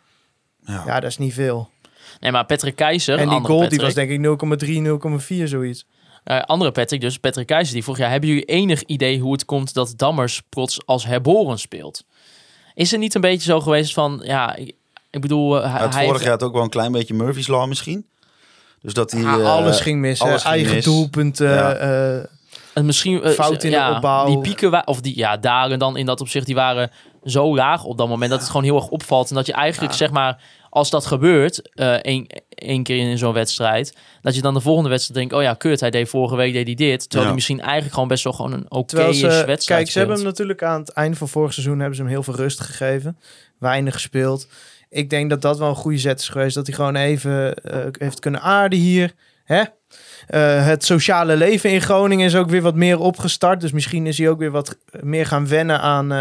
[0.61, 0.83] Ja.
[0.87, 1.71] Ja, dat is niet veel.
[2.21, 5.49] Nee, maar Patrick Keizer, en die andere goal die Patrick, was denk ik 0,3, 0,4
[5.49, 5.87] zoiets.
[6.25, 7.97] andere Patrick, dus Patrick Keizer, die vroeg...
[7.97, 12.05] Ja, hebben jullie enig idee hoe het komt dat Dammers plots als herboren speelt?
[12.75, 14.21] Is het niet een beetje zo geweest van...
[14.25, 14.57] Ja,
[15.15, 17.15] ik, bedoel, eh, hij, Het hij vorig heeft- jaar had ook wel een klein beetje
[17.15, 18.07] Murphy's Law misschien.
[18.83, 19.21] Dus dat hij...
[19.21, 20.19] Ja, eh, alles ging mis.
[20.19, 20.25] hè.
[20.29, 20.85] alles ging Eigen mis.
[20.85, 21.49] doelpunten.
[21.51, 21.73] Ja.
[21.75, 22.17] eh,
[22.75, 24.27] En misschien Fout in de ja, opbouw.
[24.27, 26.91] Die pieken, of die ja, dagen dan in dat opzicht, die waren
[27.25, 29.29] zo laag op dat moment dat het gewoon heel erg opvalt.
[29.29, 33.33] En dat je eigenlijk, zeg maar, als dat gebeurt, eh één, één keer in zo'n
[33.33, 36.53] wedstrijd, dat je dan de volgende wedstrijd denkt, oh ja, kut, hij deed vorige week
[36.53, 36.99] deed hij dit.
[37.01, 37.27] Terwijl Ja.
[37.27, 40.63] hij misschien eigenlijk gewoon best wel gewoon een oké wedstrijd kijk, ze hebben hem natuurlijk
[40.63, 43.19] aan het einde van vorig seizoen hebben ze hem heel veel rust gegeven.
[43.59, 44.47] Weinig gespeeld.
[44.95, 46.55] Ik denk dat dat wel een goede zet is geweest.
[46.55, 49.13] Dat hij gewoon even eh, heeft kunnen aarden hier.
[49.45, 49.63] Hè?
[50.27, 53.61] Eh, het sociale leven in Groningen is ook weer wat meer opgestart.
[53.61, 56.13] Dus misschien is hij ook weer wat meer gaan wennen aan...
[56.13, 56.19] eh,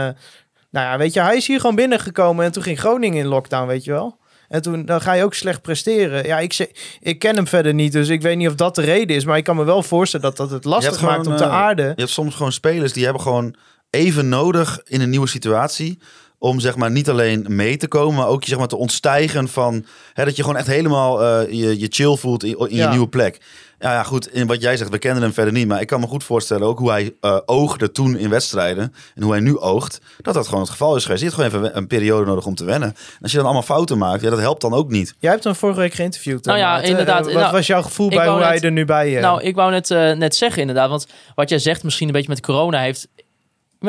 [0.71, 3.67] nou ja, weet je, hij is hier gewoon binnengekomen en toen ging Groningen in lockdown,
[3.67, 4.17] weet je wel.
[4.47, 6.25] En toen dan ga je ook slecht presteren.
[6.25, 9.15] Ja, ik, ik ken hem verder niet, dus ik weet niet of dat de reden
[9.15, 9.25] is.
[9.25, 11.53] Maar ik kan me wel voorstellen dat dat het lastig maakt om gewoon, te eh,
[11.53, 11.85] aarden.
[11.85, 13.55] Je hebt soms gewoon spelers die hebben gewoon
[13.89, 15.99] even nodig in een nieuwe situatie.
[16.43, 19.85] Om zeg maar niet alleen mee te komen, maar ook zeg maar te ontstijgen van
[20.13, 22.89] hè, dat je gewoon echt helemaal eh, je, je chill voelt in, in je Ja.
[22.89, 23.41] nieuwe plek.
[23.79, 24.33] Ja, ja, goed.
[24.33, 25.67] In wat jij zegt, we kennen hem verder niet.
[25.67, 28.93] Maar ik kan me goed voorstellen ook hoe hij eh, oogde toen in wedstrijden.
[29.15, 30.01] En hoe hij nu oogt.
[30.21, 31.21] Dat dat gewoon het geval is geweest.
[31.23, 32.89] Je hebt gewoon even een periode nodig om te wennen.
[32.89, 35.15] En als je dan allemaal fouten maakt, ja, dat helpt dan ook niet.
[35.19, 36.45] Jij hebt hem vorige week geïnterviewd.
[36.45, 37.27] Nou ja, inderdaad.
[37.27, 39.21] Eh, Wat Nou, was jouw gevoel bij hoe hij er nu bij is?
[39.21, 42.29] Nou, ik wou net, eh, net zeggen inderdaad, want wat jij zegt misschien een beetje
[42.29, 43.07] met corona heeft,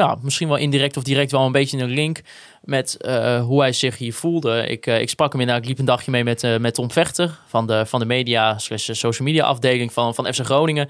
[0.02, 2.20] ja, misschien wel indirect of direct wel een beetje een link
[2.62, 4.66] met eh, hoe hij zich hier voelde.
[4.66, 6.90] Ik, eh, ik sprak hem inderdaad, ik liep een dagje mee met, eh, met Tom
[6.90, 10.88] Vechter van de, van de media social media afdeling van, van FC Groningen.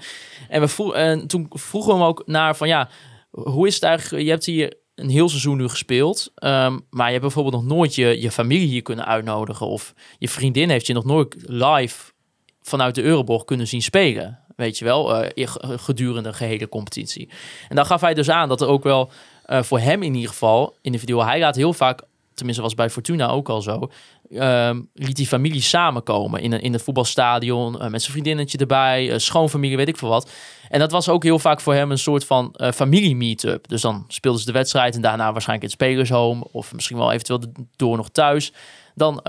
[0.49, 2.89] En, we vroeg, en toen vroegen we hem ook naar van ja,
[3.31, 7.11] hoe is het eigenlijk, je hebt hier een heel seizoen nu gespeeld, ehm, maar je
[7.11, 10.93] hebt bijvoorbeeld nog nooit je, je familie hier kunnen uitnodigen of je vriendin heeft je
[10.93, 12.13] nog nooit live
[12.61, 14.44] vanuit de Euroborg kunnen zien spelen.
[14.55, 17.29] Weet je wel, eh, gedurende de gehele competitie.
[17.69, 19.11] En dan gaf hij dus aan dat er ook wel
[19.45, 22.01] eh, voor hem in ieder geval, individueel, hij laat heel vaak,
[22.33, 23.89] tenminste was bij Fortuna ook al zo,
[24.31, 29.77] ehm, liet die familie samenkomen in, in het voetbalstadion, eh, met zijn vriendinnetje erbij, schoonfamilie,
[29.77, 30.31] weet ik veel wat.
[30.69, 33.67] En dat was ook heel vaak voor hem een soort van eh familie-meetup.
[33.67, 37.11] Dus dan speelden ze de wedstrijd en daarna waarschijnlijk in het spelershome, of misschien wel
[37.11, 37.41] eventueel
[37.75, 38.53] door nog thuis.
[38.95, 39.19] Dan,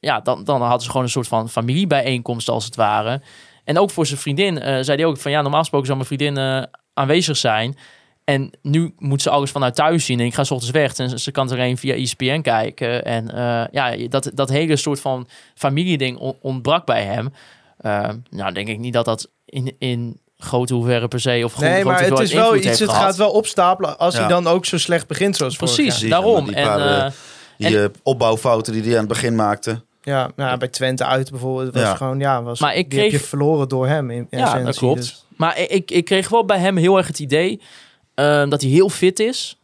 [0.00, 3.20] ja, dan, dan hadden ze gewoon een soort van familiebijeenkomst als het ware.
[3.64, 6.10] En ook voor zijn vriendin eh, zei hij ook van ja, normaal gesproken zou mijn
[6.10, 6.62] vriendin eh,
[6.94, 7.76] aanwezig zijn.
[8.24, 10.20] En nu moet ze alles vanuit thuis zien.
[10.20, 10.96] En ik ga 's ochtends weg.
[10.96, 13.04] En ze- ze kan er alleen via ESPN kijken.
[13.04, 17.32] En eh, ja, dat, dat hele soort van familieding on- ontbrak bij hem.
[17.78, 21.68] Eh, nou, denk ik niet dat dat in, in grote hoeverre per se of grote
[21.68, 22.94] nee, maar het is wel iets, het gehad.
[23.04, 26.44] gaat wel opstapelen als hij dan ook zo slecht begint zoals vorig Precies, daarom.
[26.44, 27.12] Die En, paar, eh,
[27.56, 29.84] Die eh, opbouwfouten die hij aan het begin maakte.
[30.04, 31.94] Ja, nou, bij Twente uit bijvoorbeeld was Ja.
[31.94, 34.64] gewoon, ja, was, Maar ik die heb kreeg- je verloren door hem in Ja, essentie,
[34.64, 34.96] dat klopt.
[35.00, 37.60] dus- Maar ik- ik, ik kreeg wel bij hem heel erg het idee
[38.14, 39.58] ehm, dat hij heel fit is.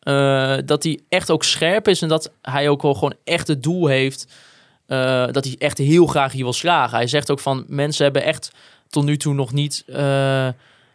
[0.00, 3.62] Eh, dat hij echt ook scherp is en dat hij ook wel gewoon echt het
[3.62, 4.26] doel heeft.
[4.86, 6.96] eh, dat hij echt heel graag hier wil slagen.
[6.96, 8.50] Hij zegt ook van mensen hebben echt
[8.88, 10.48] tot nu toe nog niet eh,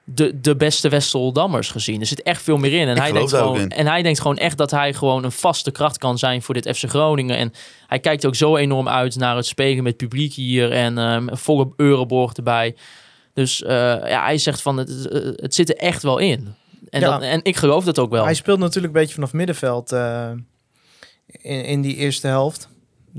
[0.10, 2.00] de, de beste Westerdammers gezien.
[2.00, 2.88] Er zit echt veel meer in.
[2.88, 3.70] En Ik hij, denkt gewoon, in.
[3.70, 6.78] en hij denkt gewoon echt dat hij gewoon een vaste kracht kan zijn voor dit
[6.78, 7.38] FC Groningen.
[7.38, 7.52] En
[7.88, 11.70] hij kijkt ook zo enorm uit naar het spelen met publiek hier en ehm, volle
[11.76, 12.76] Euroborg erbij.
[13.34, 13.70] Dus eh,
[14.10, 14.90] ja, hij zegt van het,
[15.36, 16.56] het zit er echt wel in.
[16.90, 17.12] En, Ja.
[17.12, 18.24] dat, en ik geloof dat ook wel.
[18.24, 20.30] Hij speelt natuurlijk een beetje vanaf middenveld eh,
[21.28, 22.70] in, in die eerste helft.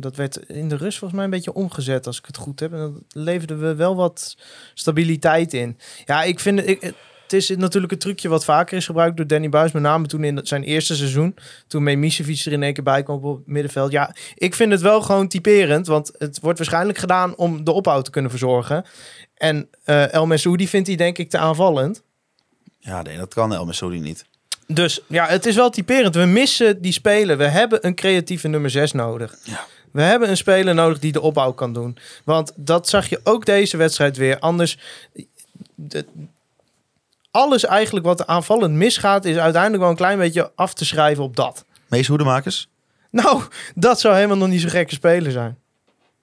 [0.01, 2.73] Dat werd in de rust volgens mij een beetje omgezet, als ik het goed heb.
[2.73, 4.37] En dat leverde we wel wat
[4.75, 5.79] stabiliteit in.
[6.05, 6.69] Ja, ik vind het...
[6.69, 6.95] Ik,
[7.29, 9.73] het is natuurlijk een trucje wat vaker is gebruikt door Danny Buis.
[9.73, 11.37] Met name toen in zijn eerste seizoen.
[11.67, 13.93] Toen Memisevic er in één keer bij kwam op het middenveld.
[13.93, 15.87] Ja, ik vind het wel gewoon typerend.
[15.87, 18.85] Want het wordt waarschijnlijk gedaan om de opbouw te kunnen verzorgen.
[19.35, 22.03] En eh El Messoudi vindt hij denk ik te aanvallend.
[22.79, 24.25] Ja, nee, dat kan El Messoudi niet.
[24.67, 26.15] Dus ja, het is wel typerend.
[26.15, 27.37] We missen die speler.
[27.37, 29.35] We hebben een creatieve nummer 6 nodig.
[29.43, 29.67] Ja.
[29.93, 31.97] We hebben een speler nodig die de opbouw kan doen.
[32.25, 34.39] Want dat zag je ook deze wedstrijd weer.
[34.39, 34.79] Anders,
[35.75, 36.07] de-
[37.31, 39.25] alles eigenlijk wat aanvallend misgaat...
[39.25, 41.65] is uiteindelijk wel een klein beetje af te schrijven op dat.
[41.89, 42.69] Mees Hoedemakers?
[43.11, 43.43] Nou,
[43.75, 45.59] dat zou helemaal nog niet zo gekke speler zijn.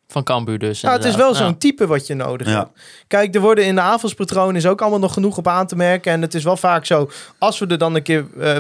[0.07, 0.81] Van Cambuur dus.
[0.81, 2.57] Nou, het is wel zo'n type wat je nodig Ja.
[2.57, 2.79] hebt.
[3.07, 6.11] Kijk, er worden in de avondspatroon is ook allemaal nog genoeg op aan te merken.
[6.11, 8.57] En het is wel vaak zo, als we er dan een keer eh,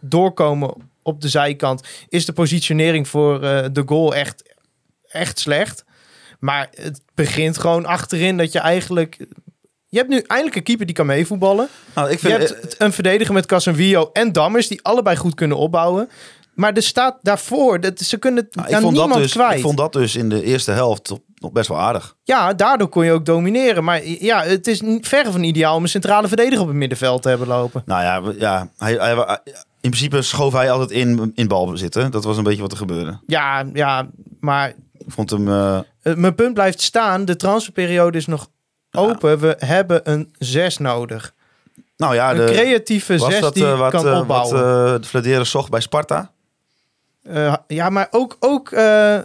[0.00, 4.54] doorkomen op de zijkant, is de positionering voor eh, de goal echt,
[5.02, 5.84] echt slecht.
[6.38, 9.26] Maar het begint gewoon achterin dat je eigenlijk...
[9.86, 11.68] Je hebt nu eindelijk een keeper die kan meevoetballen.
[11.94, 15.56] Nou, ik Je vind, hebt een verdediger met Casemiro en Dammers die allebei goed kunnen
[15.56, 16.08] opbouwen.
[16.54, 19.56] Maar er staat daarvoor, dat, ze kunnen het nou, aan niemand dus, kwijt.
[19.56, 22.16] ik vond dat dus in de eerste helft nog best wel aardig.
[22.22, 23.84] Ja, daardoor kon je ook domineren.
[23.84, 27.28] Maar ja, het is verre van ideaal om een centrale verdediger op het middenveld te
[27.28, 27.82] hebben lopen.
[27.86, 29.40] Nou ja, ja hij, hij,
[29.80, 32.10] in principe schoof hij altijd in, in balbezitten.
[32.10, 33.18] Dat was een beetje wat er gebeurde.
[33.26, 34.08] Ja, ja,
[34.40, 35.48] maar Ik vond hem...
[35.48, 37.24] eh, eh, mijn punt blijft staan.
[37.24, 38.48] De transferperiode is nog
[38.92, 39.38] open.
[39.38, 41.34] We hebben een zes nodig.
[41.96, 44.58] nou ja, Een de, creatieve was zes dat die eh, wat, kan wat opbouwen.
[44.94, 46.30] eh, de Fladeren zocht bij Sparta?
[47.66, 48.74] Ja, maar ook, ook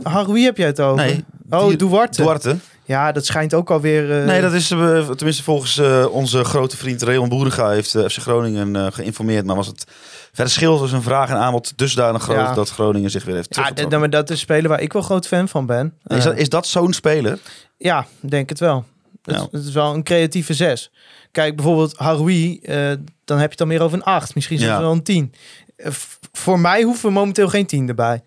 [0.04, 1.06] Haroui heb jij het over?
[1.06, 2.22] Nee, Oh, die- Duarte.
[2.22, 2.58] Duarte?
[2.86, 4.20] Ja, dat schijnt ook alweer...
[4.20, 8.18] eh Nee, dat is eh, tenminste volgens eh, onze grote vriend Rayon Boeriga heeft FC
[8.18, 9.46] Groningen geïnformeerd.
[9.46, 9.86] Maar was het
[10.32, 12.54] verschil tussen vraag en aanbod dusdanig groot Ja.
[12.54, 13.98] dat Groningen zich weer heeft Ja, teruggetrokken.
[13.98, 15.94] d- maar dat is spelen waar ik wel groot fan van ben.
[16.08, 17.40] is, dat, is dat zo'n speler?
[17.78, 18.86] Ja, denk het wel.
[19.24, 19.48] Het, Ja.
[19.52, 20.92] het is wel een creatieve zes.
[21.32, 22.60] Kijk, bijvoorbeeld Haroui,
[23.26, 24.36] dan heb je het dan meer over een acht.
[24.36, 25.34] Misschien zelfs wel een tien.
[26.32, 28.24] Voor mij hoeven we momenteel geen tien erbij.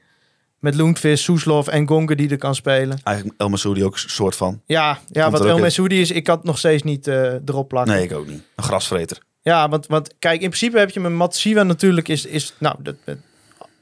[0.58, 3.00] Met Lundqvist, Soeslof en Gonga die er kan spelen.
[3.02, 4.62] Eigenlijk El Masoudi ook een soort van.
[4.66, 5.62] Ja, ja Komt wat El in.
[5.62, 7.94] Messoudi is, ik had het nog steeds niet eh, erop plakken.
[7.94, 8.42] Nee, ik ook niet.
[8.56, 9.18] Een grasvreter.
[9.42, 12.96] Ja, want, want kijk, in principe heb je met Matsiwa natuurlijk is, is nou, dat,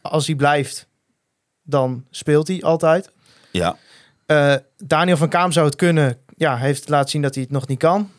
[0.03, 0.89] als hij blijft,
[1.63, 3.11] dan speelt hij altijd.
[3.51, 3.77] Ja.
[4.27, 6.19] Eh, Daniel van Kaam zou het kunnen.
[6.37, 8.11] Ja, heeft laten zien dat hij het nog niet kan.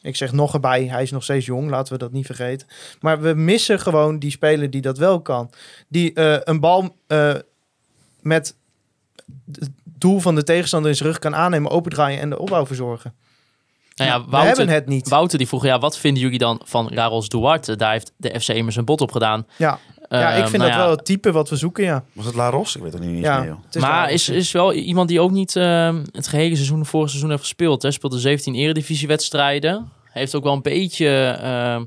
[0.00, 2.68] Ik zeg nog erbij, hij is nog steeds jong, laten we dat niet vergeten.
[3.00, 5.50] Maar we missen gewoon die speler die dat wel kan.
[5.88, 6.96] Die eh, een bal
[8.26, 8.54] met
[9.52, 13.14] het doel van de tegenstander in zijn rug kan aannemen, opendraaien en de opbouw verzorgen.
[13.94, 15.08] Nou ja, we Wouter, hebben het niet.
[15.08, 17.76] Wouter die vroeg, ja, wat vinden jullie dan van Raros Duarte?
[17.76, 19.46] Daar heeft de FC immers een bod op gedaan.
[19.56, 22.04] Ja, ja ik Ehm, vind nou dat wel het type wat we zoeken, ja.
[22.12, 22.76] Was het La Ros?
[22.76, 23.48] Ik weet het niet eens ja meer.
[23.48, 23.58] joh.
[23.64, 27.08] het is maar is, is wel iemand die ook niet ehm, het gehele seizoen, vorig
[27.08, 27.82] seizoen heeft gespeeld.
[27.82, 29.92] Hij speelde 17 eredivisiewedstrijden.
[30.04, 31.84] Heeft ook wel een beetje ehm,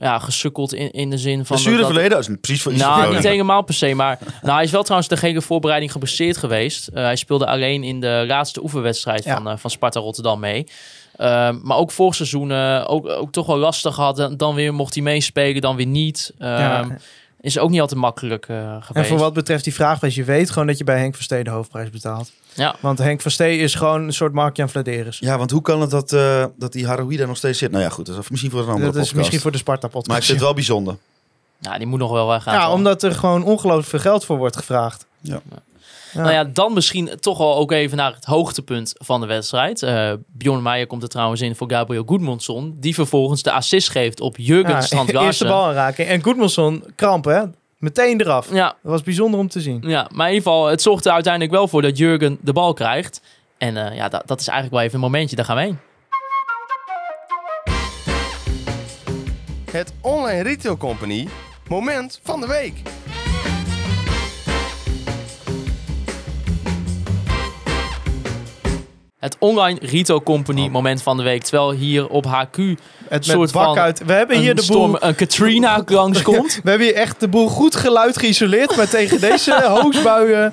[0.00, 1.46] ja, gesukkeld in, in de zin van...
[1.46, 4.18] Blessure dat- verleden, dat is precies voor iets voor Nou, niet helemaal per se, maar
[4.42, 6.88] nou, hij is wel trouwens de gehele voorbereiding geblesseerd geweest.
[6.88, 9.34] Eh, hij speelde alleen in de laatste oefenwedstrijd Ja.
[9.36, 10.66] van, eh, van Sparta Rotterdam mee.
[11.16, 14.16] Ehm, maar ook vorig seizoen eh, ook, ook toch wel lastig gehad.
[14.16, 16.32] Dan, dan weer mocht hij meespelen, dan weer niet.
[16.38, 16.86] Ehm, Ja.
[17.40, 19.08] Is ook niet altijd makkelijk eh, En geweest.
[19.08, 21.90] voor wat betreft die vraagprijs, je weet gewoon dat je bij Henk Verstee de hoofdprijs
[21.90, 22.32] betaalt.
[22.54, 22.76] Ja.
[22.80, 25.18] Want Henk Verstee is gewoon een soort Mark-Jan Vladeris.
[25.18, 27.70] Ja, want hoe kan het dat, eh, dat die Haroui daar nog steeds zit?
[27.70, 30.06] Nou ja, goed, dat is misschien voor een andere dat is misschien voor de Sparta-podcast.
[30.08, 30.96] Maar ik vind het wel bijzonder.
[31.58, 32.54] Nou, die moet nog wel weggaan.
[32.54, 35.06] ja, omdat er gewoon ongelooflijk veel geld voor wordt gevraagd.
[35.20, 35.40] Ja.
[36.12, 36.20] Ja.
[36.20, 39.82] Nou ja, dan misschien toch wel ook even naar het hoogtepunt van de wedstrijd.
[39.82, 42.76] Eh Bjorn Meijer komt er trouwens in voor Gabriel Goedmondsson.
[42.80, 46.06] Die vervolgens de assist geeft op Jurgen Ja, eerste bal aanraken.
[46.06, 47.42] En Goedmanson, kramp hè?
[47.78, 48.52] Meteen eraf.
[48.52, 49.82] Ja, Dat was bijzonder om te zien.
[49.86, 52.72] ja, maar in ieder geval, het zorgt er uiteindelijk wel voor dat Jurgen de bal
[52.72, 53.20] krijgt.
[53.58, 55.78] En eh, ja, dat, dat is eigenlijk wel even een momentje, daar gaan we heen.
[59.70, 61.28] Het Online Retail Company
[61.68, 62.82] Moment van de Week.
[69.20, 70.70] Het Online Retail Company Oh.
[70.70, 71.42] moment van de week.
[71.42, 72.56] Terwijl hier op HQ
[73.08, 74.04] Het soort bak van uit.
[74.06, 75.02] We hebben hier de storm, boel.
[75.02, 76.60] een Katrina langskomt.
[76.62, 78.76] We hebben hier echt de boel goed geluid geïsoleerd.
[78.76, 79.52] Maar tegen deze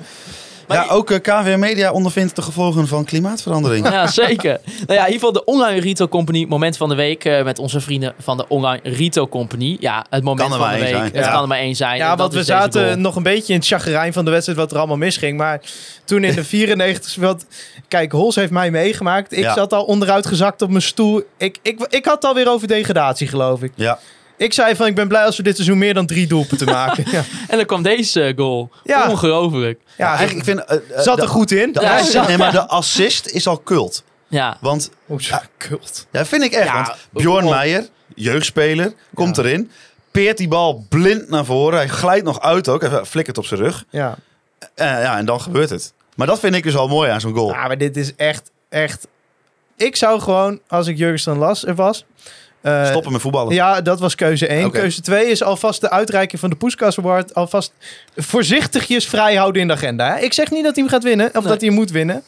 [0.68, 0.84] hoogstbuien.
[0.84, 3.88] ja, ook eh, KVM Media ondervindt de gevolgen van klimaatverandering.
[3.90, 4.60] Ja, zeker.
[4.64, 7.58] Nou ja, in ieder geval de Online Retail Company moment van de week eh, met
[7.58, 9.76] onze vrienden van de Online Retail Company.
[9.80, 11.00] Ja, het moment Kan er van maar de één week.
[11.02, 11.14] zijn.
[11.16, 11.30] Het Ja.
[11.32, 11.96] kan er maar één zijn.
[11.96, 14.70] Ja, want dat we zaten nog een beetje in het chagrijn van de wedstrijd wat
[14.72, 15.36] er allemaal misging.
[15.38, 15.60] Maar
[16.04, 17.44] toen in de 94 wat
[17.88, 19.32] Kijk, Hols heeft mij meegemaakt.
[19.32, 19.54] Ik Ja.
[19.54, 21.22] zat al onderuit gezakt op mijn stoel.
[21.38, 23.72] Ik, ik, ik had het alweer over degradatie, geloof ik.
[23.74, 23.98] Ja,
[24.38, 27.04] Ik zei van, ik ben blij als we dit seizoen meer dan drie doelpunten maken.
[27.10, 28.70] ja, En dan kwam deze eh, goal.
[28.84, 29.08] Ja.
[29.10, 29.80] Ongelooflijk.
[29.96, 30.64] ja eigenlijk ik vind...
[30.64, 31.72] eh, eh, zat de- er goed in.
[31.72, 32.26] De Ja, assist, ja.
[32.26, 34.02] nee, maar de assist is al cult.
[34.28, 36.06] Ja, Want, Hoezo kult?
[36.12, 36.64] ja, vind ik echt.
[36.66, 39.70] Ja, want Bjorn op- Meijer, jeugdspeler, komt erin.
[40.10, 41.78] Peert die bal blind naar voren.
[41.78, 42.82] Hij glijdt nog uit ook.
[42.82, 43.84] Hij flikkert op zijn rug.
[43.90, 44.16] Ja.
[44.74, 45.92] Eh, ja, en dan gebeurt het.
[46.14, 47.50] Maar dat vind ik dus al mooi aan zo'n goal.
[47.52, 49.06] Ja, maar dit is echt, echt...
[49.76, 52.04] Ik zou gewoon, als ik Jurgensen Las er was...
[52.60, 53.54] eh, Stoppen met voetballen.
[53.54, 54.66] Ja, dat was keuze 1.
[54.66, 54.78] Oké.
[54.78, 57.34] Keuze 2 is alvast de uitreiking van de Poeskas Award.
[57.34, 57.72] Alvast
[58.16, 60.14] voorzichtigjes vrij houden in de agenda.
[60.14, 60.20] Hè?
[60.20, 61.42] Ik zeg niet dat hij hem gaat winnen, of Nee.
[61.42, 62.22] dat hij hem moet winnen.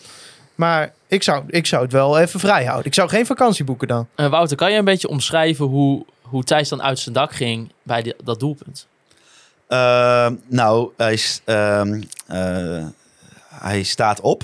[0.54, 2.86] Maar ik zou, ik zou het wel even vrij houden.
[2.86, 4.06] Ik zou geen vakantie boeken dan.
[4.14, 7.72] Eh, Wouter, kan je een beetje omschrijven hoe, hoe Thijs dan uit zijn dak ging
[7.82, 8.86] bij die- dat doelpunt?
[9.68, 12.84] Ehm, nou, hij, is, ehm, eh,
[13.48, 14.42] hij staat op.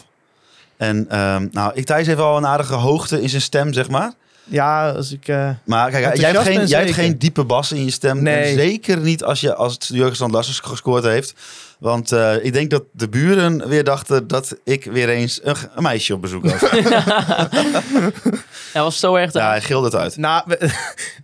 [0.77, 4.12] En ehm, nou, ik Thijs heeft wel een aardige hoogte in zijn stem, zeg maar.
[4.49, 5.29] Ja, als ik...
[5.29, 8.23] eh, Maar kijk, jij hebt, geen, en jij hebt geen diepe bas in je stem.
[8.23, 8.35] Nee.
[8.51, 11.35] En zeker niet als, je, als het Jurgen Lassers gescoord heeft.
[11.79, 15.83] Want eh, ik denk dat de buren weer dachten dat ik weer eens een, een
[15.83, 16.71] meisje op bezoek had.
[18.75, 19.33] Ja, was zo erg.
[19.33, 20.17] ja, hij gilde het uit.
[20.17, 20.71] Nou, we-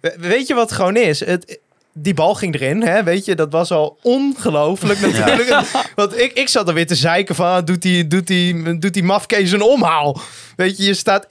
[0.00, 1.24] we- weet je wat het gewoon is?
[1.24, 1.58] Het,
[1.94, 3.02] die bal ging erin, hè?
[3.02, 5.60] weet je, dat was al ongelooflijk natuurlijk.
[5.94, 8.94] Want ik, ik zat er weer te zeiken van, ah, doet die, doet die, doet
[8.94, 10.20] die mafkees een omhaal?
[10.56, 11.26] Weet je, je staat 1-1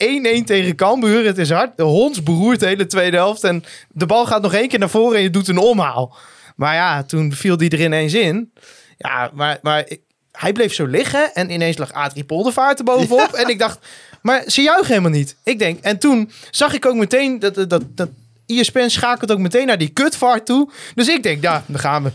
[0.46, 4.26] tegen Cambuur, het is hard, de honds beroert de hele tweede helft en de bal
[4.26, 6.16] gaat nog één keer naar voren en je doet een omhaal.
[6.56, 8.54] Maar ja, toen viel die er ineens in.
[8.98, 9.88] Ja, maar, maar
[10.32, 13.32] hij bleef zo liggen en ineens lag Adrie Poldervaart er bovenop.
[13.34, 13.80] en ik dacht,
[14.22, 15.36] maar ze juichen helemaal niet.
[15.44, 18.10] Ik denk, en toen zag ik ook meteen dat, dat, dat,
[18.60, 20.70] ESPN schakelt ook meteen naar die kutvaart toe.
[20.96, 22.12] Dus ik denk, ja, dan gaan we.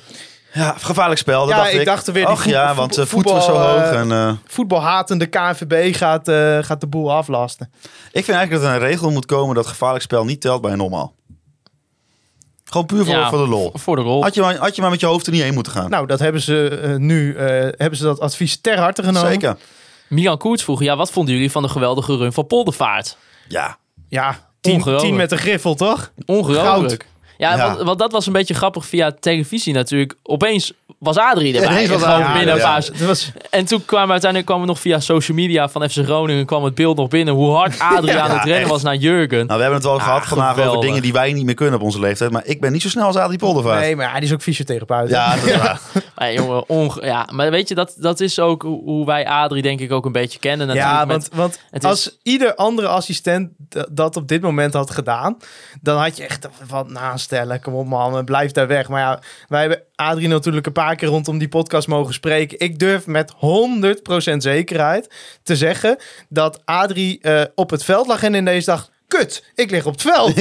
[0.52, 1.40] Ja, gevaarlijk spel.
[1.40, 3.52] dat Ja, dacht ik ik dacht er weer voet- ja, want de voet was zo
[3.52, 3.82] voetbal, hoog.
[3.90, 7.70] eh, En, eh, Voetbalhatende KNVB gaat, eh, gaat de boel aflasten.
[8.12, 10.70] ik vind eigenlijk dat er een regel moet komen dat gevaarlijk spel niet telt bij
[10.72, 11.14] een normaal.
[12.64, 13.70] Gewoon puur voor, Ja, voor de lol.
[13.74, 14.22] Voor de rol.
[14.22, 15.90] Had je, maar, had je maar met je hoofd er niet heen moeten gaan.
[15.90, 17.46] Nou, dat hebben ze eh, nu, eh,
[17.76, 19.30] hebben ze dat advies ter harte genomen.
[19.30, 19.56] Zeker.
[20.08, 23.16] Milan Koets vroeg, ja, wat vonden jullie van de geweldige run van Poldervaart?
[23.48, 23.78] Ja.
[24.08, 26.12] Ja, tien, tien met de griffel, toch?
[26.26, 27.06] Ongelooflijk.
[27.36, 27.66] Ja, Ja.
[27.66, 30.14] Want, want dat was een beetje grappig via televisie natuurlijk.
[30.22, 31.70] Opeens was Adrie erbij.
[31.70, 32.82] Ineens was Gewoon Adrie binnen ja.
[33.06, 36.74] was, En toen kwamen uiteindelijk kwam nog via social media van FC Groningen kwam het
[36.74, 38.68] beeld nog binnen hoe hard Adrie aan het rennen echt.
[38.70, 39.36] was naar Jurgen.
[39.36, 41.74] Nou, we hebben het wel Ah, gehad vandaag over dingen die wij niet meer kunnen
[41.74, 42.30] op onze leeftijd.
[42.30, 43.80] Maar ik ben niet zo snel als Adrie Poldervaart.
[43.80, 45.08] nee, maar die is ook fysiotherapeut.
[45.10, 45.14] hè?
[45.16, 45.80] Ja, dat is waar.
[46.16, 49.80] Maar jongen, onge- ja, maar weet je, dat, dat is ook hoe wij Adrie denk
[49.80, 50.66] ik ook een beetje kennen.
[50.66, 53.50] natuurlijk Ja, met- want, want het is- als ieder andere assistent
[53.90, 55.36] dat op dit moment had gedaan,
[55.80, 56.88] dan had je echt wat
[57.62, 58.88] Kom op man, blijf daar weg.
[58.88, 62.58] Maar ja, wij hebben Adrie natuurlijk een paar keer rondom die podcast mogen spreken.
[62.58, 63.32] Ik durf met
[64.32, 65.10] 100% zekerheid
[65.42, 65.96] te zeggen
[66.28, 68.94] dat Adrie eh, op het veld lag en ineens dacht...
[69.08, 70.34] Kut, ik lig op het veld.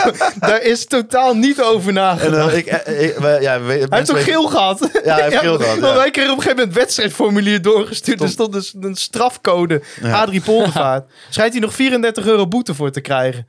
[0.40, 2.52] Daar is totaal niet over En, nagedacht.
[2.52, 4.88] eh, ik, eh, ik- we- ja, we- hij heeft ook geel gehad.
[5.04, 5.98] Ja, hij heeft geel gehad, Want ja.
[6.00, 8.20] wij kregen op een gegeven moment wedstrijdformulier doorgestuurd.
[8.20, 9.82] Er stond dus een strafcode.
[10.02, 10.20] Ja.
[10.20, 11.10] Adrie Poldervaart.
[11.30, 13.46] Schijnt hij nog 34 euro boete voor te krijgen.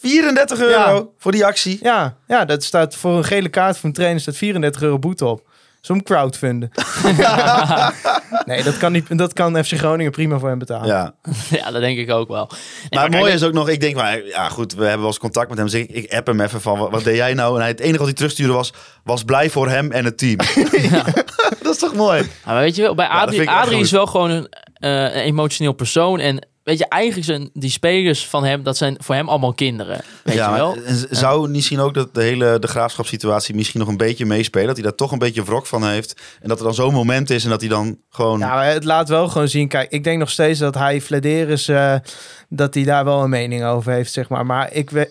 [0.00, 1.04] 34 euro Ja.
[1.18, 1.78] voor die actie.
[1.82, 5.24] Ja, ja, dat staat voor een gele kaart voor een trainer staat 34 euro boete
[5.26, 5.44] op.
[5.80, 6.70] Zo'n crowdfunden.
[8.46, 10.86] nee, dat kan, niet, dat kan FC Groningen prima voor hem betalen.
[10.86, 11.14] Ja.
[11.58, 12.50] ja, dat denk ik ook wel.
[12.88, 15.18] Nee, Maar mooie is ook nog, ik denk, maar ja goed, we hebben wel eens
[15.18, 15.66] contact met hem.
[15.66, 17.54] Dus ik, ik app hem even van, wat, wat deed jij nou?
[17.54, 18.72] En hij, het enige wat hij terugstuurde was,
[19.04, 20.36] was blij voor hem en het team.
[21.62, 22.30] dat is toch mooi?
[22.44, 26.18] Maar weet je wel, bij Adrie, Adrie is wel gewoon een, eh, een emotioneel persoon.
[26.20, 30.00] En weet je, eigenlijk zijn die spelers van hem, dat zijn voor hem allemaal kinderen.
[30.22, 30.76] Weet ja, je wel?
[31.10, 34.66] zou misschien ook dat de hele de graafschapssituatie misschien nog een beetje meespelen?
[34.66, 36.20] Dat hij daar toch een beetje wrok van heeft.
[36.40, 38.38] En dat er dan zo'n moment is en dat hij dan gewoon...
[38.38, 39.68] Ja, maar het laat wel gewoon zien.
[39.68, 41.94] Kijk, ik denk nog steeds dat hij Flederis, eh
[42.48, 44.46] dat hij daar wel een mening over heeft, zeg maar.
[44.46, 45.10] Maar ik we,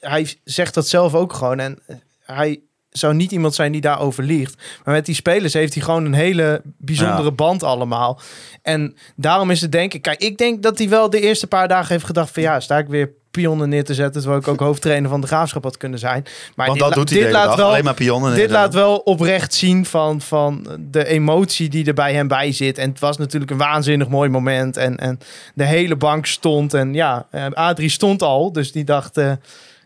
[0.00, 1.58] hij zegt dat zelf ook gewoon.
[1.58, 1.78] En
[2.24, 4.54] hij zou niet iemand zijn die daarover liegt.
[4.84, 7.30] Maar met die spelers heeft hij gewoon een hele bijzondere Ja.
[7.30, 8.20] band allemaal.
[8.62, 10.02] En daarom is het denk ik...
[10.02, 12.42] Kijk, ik denk dat hij wel de eerste paar dagen heeft gedacht van...
[12.42, 14.20] Ja, sta ik weer pionnen neer te zetten...
[14.20, 16.24] terwijl ik ook hoofdtrainer van de Graafschap had kunnen zijn.
[16.54, 17.56] Maar want dit dat doet hij dit laat dag.
[17.56, 18.34] wel Alleen maar pionnen.
[18.34, 22.78] dit laat wel oprecht zien van, van de emotie die er bij hem bij zit.
[22.78, 24.76] En het was natuurlijk een waanzinnig mooi moment.
[24.76, 25.18] En, en
[25.54, 26.74] de hele bank stond.
[26.74, 28.52] En ja, eh, Adrie stond al.
[28.52, 29.32] Dus die dacht, eh,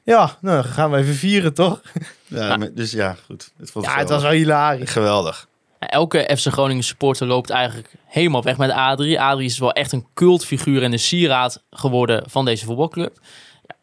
[0.02, 1.80] ja, nou dan gaan we even vieren, toch?
[2.26, 3.50] Ja, maar- dus ja, goed.
[3.58, 4.90] Het, Ja, het was wel hilarisch.
[4.90, 5.48] geweldig.
[5.78, 9.20] Elke FC Groningen supporter loopt eigenlijk helemaal weg met Adrie.
[9.20, 13.18] Adrie is wel echt een cultfiguur en een sieraad geworden van deze voetbalclub.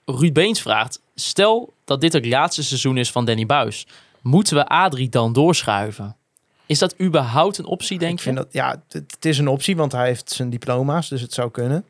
[0.05, 3.88] Ruud Beens vraagt, stel dat dit het laatste seizoen is van Danny Buis.
[4.21, 6.15] Moeten we Adrie dan doorschuiven?
[6.65, 8.23] Is dat überhaupt een optie, denk Ik je?
[8.23, 11.09] vind dat, ja, het, het is een optie, want hij heeft zijn diploma's.
[11.09, 11.86] Dus het zou kunnen.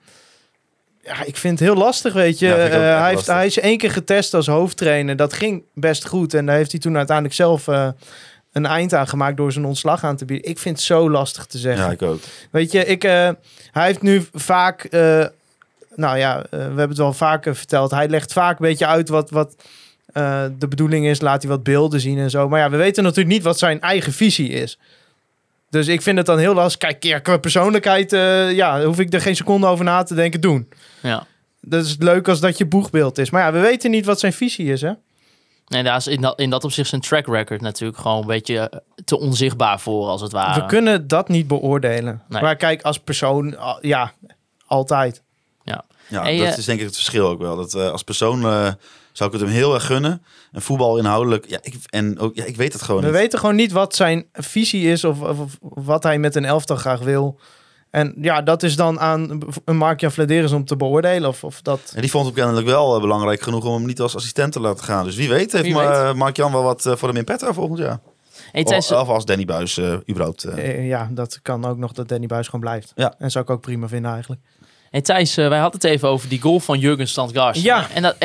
[1.04, 2.48] Ja, ik vind het heel lastig, weet je.
[2.48, 3.34] Ja, Eh, hij, heeft, lastig.
[3.34, 5.16] hij is één keer getest als hoofdtrainer.
[5.16, 6.34] Dat ging best goed.
[6.34, 7.88] En daar heeft hij toen uiteindelijk zelf eh,
[8.52, 10.50] een eind aan gemaakt door zijn ontslag aan te bieden.
[10.50, 11.86] Ik vind het zo lastig te zeggen.
[11.86, 12.20] Ja, ik ook.
[12.52, 13.30] Weet je, ik, eh,
[13.72, 14.88] hij heeft nu vaak
[15.96, 17.92] nou ja, we hebben het wel vaker verteld.
[17.92, 19.56] Hij legt vaak een beetje uit wat, wat
[20.60, 21.22] de bedoeling is.
[21.22, 22.50] Laat hij wat beelden zien en zo.
[22.50, 24.80] Maar ja, we weten natuurlijk niet wat zijn eigen visie is.
[25.70, 26.78] Dus ik vind het dan heel lastig.
[26.80, 30.42] Kijk, ja, qua persoonlijkheid eh, ja, hoef ik er geen seconde over na te denken
[30.42, 30.70] doen.
[31.02, 31.26] Ja.
[31.62, 33.30] Dat is leuk als dat je boegbeeld is.
[33.30, 34.92] Maar ja, we weten niet wat zijn visie is, hè?
[35.68, 38.58] En daar is in dat, in dat opzicht zijn track record natuurlijk gewoon een beetje
[38.70, 40.62] eh, te onzichtbaar voor, als het ware.
[40.62, 42.22] We kunnen dat niet beoordelen.
[42.30, 42.42] Nee.
[42.42, 44.14] Maar kijk, als persoon, al- ja,
[44.66, 45.22] altijd.
[45.64, 47.56] Ja, En dat je- is denk ik het verschil ook wel.
[47.56, 48.72] Dat, eh, als persoon eh,
[49.20, 50.24] zou ik het hem heel erg gunnen.
[50.52, 53.16] En voetbal inhoudelijk, ja, ik, en ook, ja, ik weet het gewoon We niet.
[53.16, 56.76] weten gewoon niet wat zijn visie is of, of, of wat hij met een elftal
[56.76, 57.40] graag wil.
[57.90, 61.30] En ja, dat is dan aan een Mark-Jan Vladeris om te beoordelen.
[61.30, 61.92] Of, of dat...
[61.96, 64.60] En die vond het kennelijk wel eh, belangrijk genoeg om hem niet als assistent te
[64.60, 65.04] laten gaan.
[65.06, 66.16] Dus wie weet heeft Wie Ma- weet.
[66.16, 68.00] Mark-Jan wel wat eh, voor hem in petto volgend jaar.
[68.52, 70.48] Hey, Of, of als Danny Buis eh, überhaupt...
[70.80, 72.92] ja, dat kan ook nog dat Danny Buis gewoon blijft.
[72.96, 73.14] Ja.
[73.18, 74.42] En zou ik ook prima vinden eigenlijk.
[74.92, 77.62] hey, Thijs wij hadden het even over die goal van Jurgen Standgaard.
[77.62, 77.88] Ja.
[77.94, 78.16] En dat,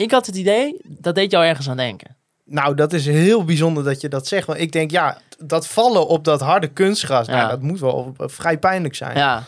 [0.00, 2.16] ik had het idee, dat deed jou ergens aan denken.
[2.44, 4.46] Nou, dat is heel bijzonder dat je dat zegt.
[4.46, 7.36] Want ik denk, ja, dat vallen op dat harde kunstgras, Ja.
[7.36, 9.16] nou, dat moet wel eh, vrij pijnlijk zijn.
[9.16, 9.42] Ja,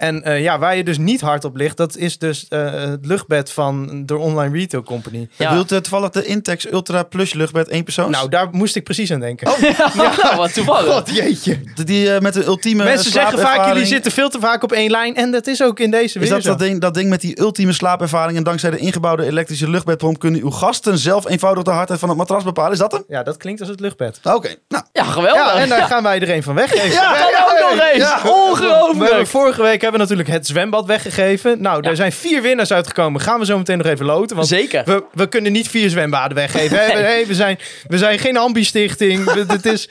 [0.00, 3.06] En eh, ja, waar je dus niet hard op ligt, dat is dus eh, het
[3.06, 5.28] luchtbed van de online retail company.
[5.36, 5.52] ja.
[5.52, 8.16] Wilt uh, toevallig de Intex Ultra Plus luchtbed één persoons?
[8.16, 9.50] Nou, daar moest ik precies aan denken.
[9.78, 10.36] ja.
[10.36, 10.94] wat toevallig.
[10.94, 11.60] God, jeetje.
[11.84, 14.90] die eh, met de ultieme Mensen zeggen vaak, jullie zitten veel te vaak op één
[14.90, 15.16] lijn.
[15.16, 16.48] En dat is ook in deze Is weer dat zo.
[16.48, 20.40] dat ding, dat ding met die ultieme slaapervaring en dankzij de ingebouwde elektrische luchtbedpomp kunnen
[20.40, 22.72] uw gasten zelf eenvoudig de hardheid van het matras bepalen?
[22.72, 23.04] Is dat hem?
[23.08, 24.20] Ja, dat klinkt als het luchtbed.
[24.22, 24.84] Oké, nou.
[24.92, 25.54] Ja, geweldig.
[25.54, 26.90] Ja, en daar gaan wij er een van weggeven.
[26.90, 28.04] Ja, kan ook nog eens.
[28.04, 29.26] We hebben, Ongelooflijk.
[29.26, 31.60] vorige week hebben natuurlijk het zwembad weggegeven.
[31.62, 33.20] Nou, er zijn vier winnaars uitgekomen.
[33.20, 34.36] Gaan we zo meteen nog even loten.
[34.36, 34.84] Want Zeker.
[34.84, 37.02] we, we kunnen niet vier zwembaden weggeven.
[37.02, 37.26] Nee.
[37.26, 39.32] We, zijn, we zijn geen ambi-stichting.
[39.52, 39.88] Het is...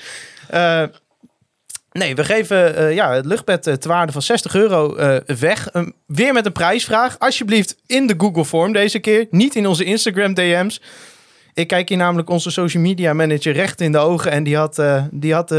[0.50, 0.84] eh,
[1.92, 4.96] nee, we geven eh, ja, het luchtbed eh, te waarde van 60 euro
[5.40, 5.68] weg.
[6.06, 7.20] Weer met een prijsvraag.
[7.20, 9.28] Alsjeblieft in de Google Form deze keer.
[9.30, 10.82] Niet in onze Instagram DM's.
[11.54, 14.32] Ik kijk hier namelijk onze social media manager recht in de ogen.
[14.32, 14.82] En die had,
[15.12, 15.54] die had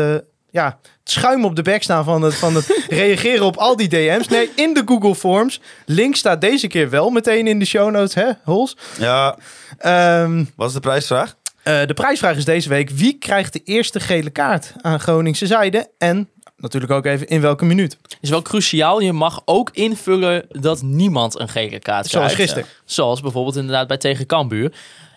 [0.50, 3.88] ja, het schuim op de bek staan van het, van het reageren op al die
[3.88, 4.28] DM's.
[4.28, 5.60] Nee, in de Google Forms.
[5.86, 8.76] Link staat deze keer wel meteen in de show notes, hè, Hols?
[8.98, 9.36] Ja,
[9.78, 11.36] Ehm, wat is de prijsvraag?
[11.62, 15.88] eh, de prijsvraag is deze week: wie krijgt de eerste gele kaart aan Groningse zijde?
[15.98, 17.96] En natuurlijk ook even in welke minuut?
[18.20, 19.00] is wel cruciaal.
[19.00, 22.10] Je mag ook invullen dat niemand een gele kaart krijgt.
[22.10, 22.64] Zoals gisteren.
[22.84, 24.72] Zoals bijvoorbeeld inderdaad bij tegen Cambuur.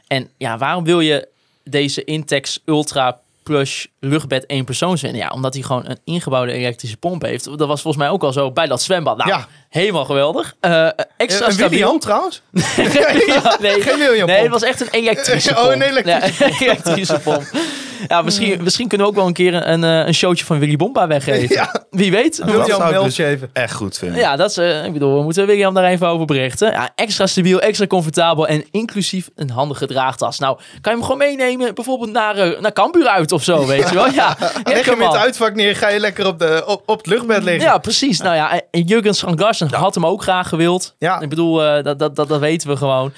[0.08, 1.28] En ja, waarom wil je
[1.64, 5.22] deze Intex Ultra Plus luchtbed één persoon winnen?
[5.22, 7.46] Ja, omdat hij gewoon een ingebouwde elektrische pomp heeft.
[7.46, 9.18] Dat was volgens mij ook al zo bij dat zwembad.
[9.18, 9.48] Nou, Ja.
[9.74, 10.56] Helemaal geweldig.
[10.60, 11.70] Eh, extra Eh, stabiel.
[11.70, 12.42] William trouwens?
[13.28, 17.20] Ja, nee, Geen William nee, het was echt een elektrische Oh, een elektrische Ja, elektrische
[17.20, 17.44] pomp.
[18.08, 20.76] Ja, misschien, misschien kunnen we ook wel een keer een, eh, een showtje van Willy
[20.76, 21.56] Bomba weggeven.
[21.56, 21.86] Ja.
[21.90, 22.42] Wie weet.
[22.46, 23.50] William zou ik dus even.
[23.54, 24.20] Echt goed vinden.
[24.20, 26.72] Ja, dat is, eh, ik bedoel, we moeten William daar even over berichten.
[26.72, 30.40] Ja, extra stabiel, extra comfortabel en inclusief een handige draagtas.
[30.40, 33.90] Nou, kan je hem gewoon meenemen, bijvoorbeeld naar, eh, naar Cambuur uit of zo, weet
[33.90, 34.12] je wel?
[34.12, 36.98] Ja, Leg lekker hem in het uitvak neer, ga je lekker op, de, op, op
[36.98, 37.64] het luchtbed liggen.
[37.64, 38.20] Ja, precies.
[38.22, 39.16] Nou ja, en Jurgen
[39.72, 40.96] Had hem ook graag gewild.
[41.00, 41.20] Ja.
[41.22, 43.12] Ik bedoel, eh, dat, dat, dat, dat weten we gewoon.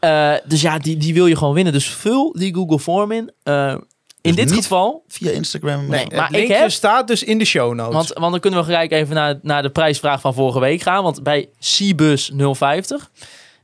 [0.00, 1.72] Eh, dus ja, die, die wil je gewoon winnen.
[1.72, 3.30] Dus vul die Google Form in.
[3.42, 3.74] Eh,
[4.20, 5.86] in Dus dit geval, Via Instagram.
[5.88, 6.04] Nee.
[6.04, 7.94] Het maar ik heb- staat dus in de show notes.
[7.94, 11.02] want, want dan kunnen we gelijk even naar, naar de prijsvraag van vorige week gaan.
[11.02, 13.10] Want bij Cbus 050,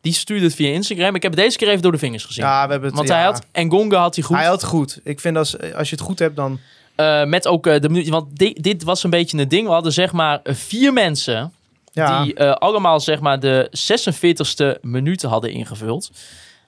[0.00, 1.14] die stuurde het via Instagram.
[1.14, 2.44] Ik heb het deze keer even door de vingers gezien.
[2.44, 2.96] ja, we hebben het.
[2.96, 3.14] Want ja.
[3.14, 4.36] hij had, en Gonga had hij goed.
[4.36, 5.00] Hij had goed.
[5.04, 6.58] Ik vind als, als je het goed hebt, dan.
[7.26, 8.08] Met ook de minuut.
[8.08, 9.66] Want di- dit was een beetje een ding.
[9.66, 11.52] We hadden zeg maar vier mensen.
[11.92, 12.22] Ja.
[12.22, 13.70] Die eh, allemaal zeg maar de
[14.76, 16.10] 46ste minuten hadden ingevuld.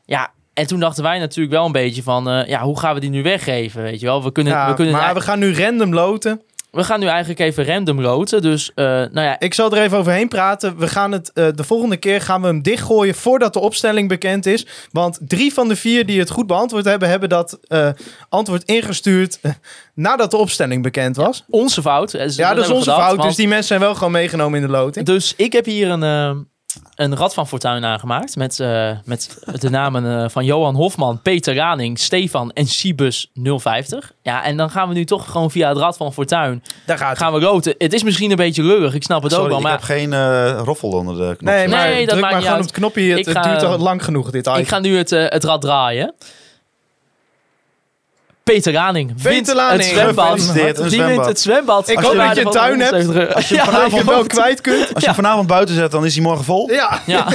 [0.05, 2.31] Ja, en toen dachten wij natuurlijk wel een beetje van...
[2.31, 4.23] eh, ja, hoe gaan we die nu weggeven, weet je wel?
[4.23, 6.43] We kunnen, Ja, we kunnen maar we gaan nu random loten.
[6.75, 8.43] We gaan nu eigenlijk even random loten.
[8.43, 10.79] Dus, eh, nou ja, Ik zal er even overheen praten.
[10.79, 14.47] We gaan het eh, de volgende keer gaan we hem dichtgooien voordat de opstelling bekend
[14.47, 14.67] is.
[14.91, 17.89] Want drie van de vier die het goed beantwoord hebben, hebben dat eh,
[18.29, 19.41] antwoord ingestuurd
[19.95, 21.45] nadat de opstelling bekend was.
[21.51, 22.11] onze fout.
[22.11, 23.23] Ja, dat is onze fout.
[23.23, 25.07] Dus die mensen zijn wel gewoon meegenomen in de loting.
[25.07, 26.47] Dus ik heb hier een,
[26.95, 28.37] een Rad van Fortuin aangemaakt.
[28.37, 34.13] Met, eh, met de namen eh, van Johan Hofman, Peter Raning, Stefan en Cibus 050.
[34.23, 37.19] Ja, en dan gaan we nu toch gewoon via het Rad van Fortuin Daar gaat
[37.19, 37.75] gaan we loten.
[37.79, 39.57] Het is misschien een beetje lullig, ik snap het ook wel.
[39.57, 41.53] ik Maar heb geen eh, roffel onder de knop.
[41.55, 42.59] Nee, maar Nee, dat druk maakt maar niet gewoon uit.
[42.59, 43.11] op het knopje.
[43.11, 44.61] Het, Ik duurt al lang genoeg, dit item.
[44.61, 46.15] ik ga nu het, het rad draaien.
[48.45, 50.27] Peter Raning wint Peter Raning, het zwembad.
[50.31, 51.27] gefeliciteerd, een Die wint zwembad.
[51.27, 51.89] het zwembad.
[51.89, 52.91] Ik Als hoop je dat je een tuin hebt.
[52.91, 54.89] 170 Als je Ja, vanavond wel kwijt kunt.
[54.95, 56.71] Als je hem vanavond buiten zet, dan is hij morgen vol.
[56.71, 57.01] Ja.
[57.07, 57.27] Ja.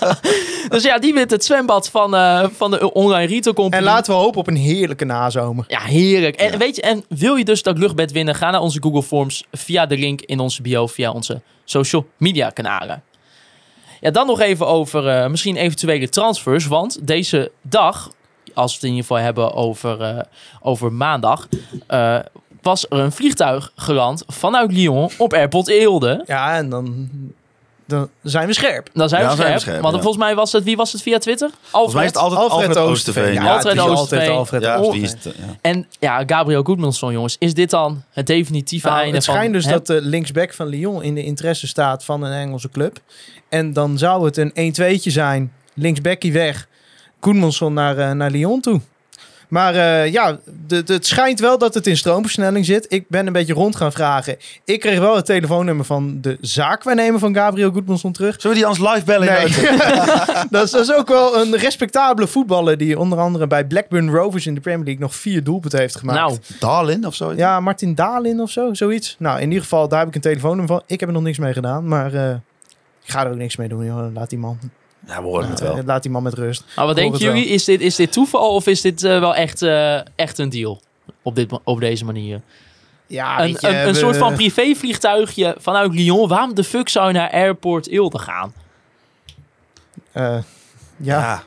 [0.68, 3.82] dus ja, die wint het zwembad van, eh, van de online retail company.
[3.82, 5.64] En laten we hopen op een heerlijke nazomer.
[5.68, 6.36] Ja, heerlijk.
[6.36, 8.34] En weet je, en wil je dus dat luchtbed winnen?
[8.34, 12.50] Ga naar onze Google Forms via de link in onze bio, via onze social media
[12.50, 13.02] kanalen.
[14.00, 16.66] Ja, dan nog even over eh, misschien eventuele transfers.
[16.66, 18.10] Want deze dag,
[18.54, 20.18] als we het in ieder geval hebben over, eh,
[20.60, 21.48] over maandag...
[21.86, 22.18] eh,
[22.62, 26.22] was er een vliegtuig geland vanuit Lyon op Airport Eelde.
[26.26, 27.08] Ja, en dan,
[27.86, 28.90] dan zijn we scherp.
[28.92, 29.80] Dan zijn Ja, we dan zijn we scherp.
[29.82, 30.00] Want ja.
[30.00, 31.50] volgens mij was het, wie was het via Twitter?
[31.62, 33.32] Volgens mij is het altijd Alfred, Oosterveen.
[33.32, 34.18] Ja, Alfred het is Oosterveen.
[34.18, 35.46] altijd Alfred Ja, Oosterveen.
[35.46, 35.58] het.
[35.60, 37.36] En ja, Gabriel Goodmanson, jongens.
[37.38, 39.34] Is dit dan het definitieve Nou, einde het van...
[39.34, 39.70] schijnt dus hè?
[39.70, 42.98] dat de linksback van Lyon in de interesse staat van een Engelse club.
[43.48, 45.52] En dan zou het een 1-2'tje zijn.
[45.74, 46.68] Linksbackie weg.
[47.24, 48.80] Koenmansson naar, eh, naar Lyon toe.
[49.48, 52.86] Maar eh, ja, het schijnt wel dat het in stroomversnelling zit.
[52.88, 54.36] Ik ben een beetje rond gaan vragen.
[54.64, 58.40] Ik kreeg wel het telefoonnummer van de zaakwaarnemer van Gabriel Goedmansson terug.
[58.40, 59.26] Zullen we die anders live bellen?
[59.26, 59.68] Nee.
[60.50, 64.46] dat, is, dat is ook wel een respectabele voetballer die onder andere bij Blackburn Rovers
[64.46, 66.18] in de Premier League nog vier doelpunten heeft gemaakt.
[66.18, 67.32] Nou, Darlin of zo?
[67.32, 69.16] Ja, Martin Dalin of zo, zoiets.
[69.18, 70.82] Nou, in ieder geval, daar heb ik een telefoonnummer van.
[70.86, 72.30] Ik heb er nog niks mee gedaan, maar eh,
[73.04, 73.84] ik ga er ook niks mee doen.
[73.84, 74.14] Joh.
[74.14, 74.58] Laat die man,
[75.06, 75.82] Ja, we horen het eh, wel.
[75.84, 76.64] laat die man met rust.
[76.76, 77.46] maar wat denken jullie?
[77.46, 80.80] Is dit, is dit toeval of is dit eh, wel echt, eh, echt een deal?
[81.22, 82.40] Op, dit, op deze manier.
[83.06, 86.28] Ja, een je, een, soort van privévliegtuigje vanuit Lyon.
[86.28, 88.52] Waarom de fuck zou je naar Airport Eelde gaan?
[90.12, 90.38] eh,
[90.96, 91.42] ja.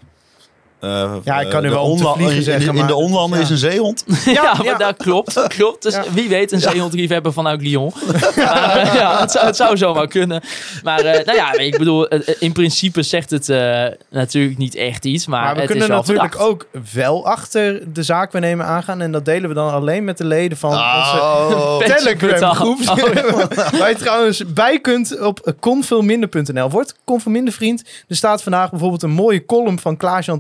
[0.80, 2.95] Eh, Ja, ik kan nu wel om te onla- vliegen in- zeggen, In, in de
[2.95, 3.43] onlanden ja.
[3.43, 4.05] is een zeehond.
[4.25, 5.47] Ja, dat klopt.
[5.47, 5.84] klopt.
[5.84, 6.03] Dus Ja.
[6.13, 7.91] wie weet een zeehondliefhebber vanuit Lyon.
[8.36, 10.41] maar, eh, ja, het, zou, het zou zomaar kunnen.
[10.84, 12.07] Maar eh, nou ja, ik bedoel,
[12.39, 15.28] in principe zegt het eh, natuurlijk niet echt iets.
[15.28, 16.49] Maar, Maar we het kunnen is wel natuurlijk verdacht.
[16.51, 19.01] ook wel achter de zaakwaarnemer aangaan.
[19.01, 20.82] En dat delen we dan alleen met de leden van onze
[21.28, 21.78] Oh.
[21.78, 22.80] Telegram groep.
[22.89, 23.78] Oh, ja.
[23.80, 26.69] Waar je trouwens bij kunt op conveelminder.nl.
[26.69, 27.84] Wordt conveelminder vriend.
[28.07, 30.39] Er staat vandaag bijvoorbeeld een mooie column van Klaas-Jan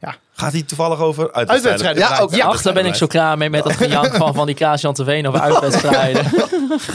[0.00, 2.02] Ja, Gaat hij toevallig over Uitwedstrijden.
[2.02, 4.46] Ja, ook Ja, Ach, daar ben ik zo klaar mee met dat gejank van, van
[4.46, 6.24] die Klaas-Jan Terveen over uitwedstrijden.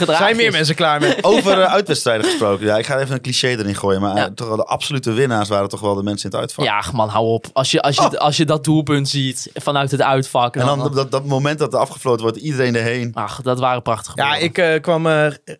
[0.06, 1.24] Zijn meer mensen klaar mee.
[1.24, 2.66] Over eh, uitwedstrijden gesproken.
[2.66, 4.00] Ja, ik ga even een cliché erin gooien.
[4.00, 4.30] Maar eh, Ja.
[4.34, 6.64] toch wel de absolute winnaars waren toch wel de mensen in het uitvak.
[6.64, 7.46] Ja, man, hou op.
[7.52, 10.56] Als je, als, je, als je dat doelpunt ziet vanuit het uitvak.
[10.56, 13.10] En dan dat, dat moment dat er afgefloten wordt, iedereen erheen.
[13.14, 15.06] Ach, dat waren prachtige Ja, ik eh, kwam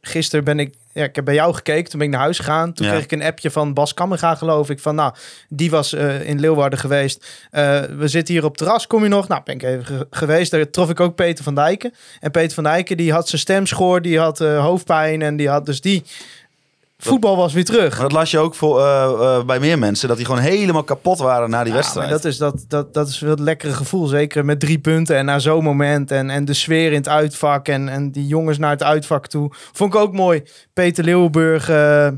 [0.00, 0.74] gisteren ben ik.
[0.96, 2.72] Ja, ik heb bij jou gekeken, toen ben ik naar huis gegaan.
[2.72, 2.92] Toen Ja.
[2.92, 4.78] kreeg ik een appje van Bas Kammerga, geloof ik.
[4.80, 5.14] Van nou,
[5.48, 7.26] die was eh, in Leeuwarden geweest.
[7.50, 9.28] Eh, we zitten hier op het terras, kom je nog?
[9.28, 10.50] Nou, ben ik even ge- geweest.
[10.50, 11.94] Daar trof ik ook Peter van Dijken.
[12.20, 15.22] En Peter van Dijken, die had zijn stemschoor, die had eh, hoofdpijn.
[15.22, 16.04] En die had dus die...
[16.98, 17.92] Voetbal was weer terug.
[17.92, 20.08] Maar dat las je ook voor, eh, eh, bij meer mensen.
[20.08, 22.08] Dat die gewoon helemaal kapot waren na die Ja, wedstrijd.
[22.10, 24.06] dat is, dat, dat, dat is wel het lekkere gevoel.
[24.06, 26.10] Zeker met drie punten en na zo'n moment.
[26.10, 27.68] En, en de sfeer in het uitvak.
[27.68, 29.50] En, en die jongens naar het uitvak toe.
[29.72, 30.42] Vond ik ook mooi.
[30.72, 31.68] Peter Leeuwenburg.
[31.68, 32.08] eh,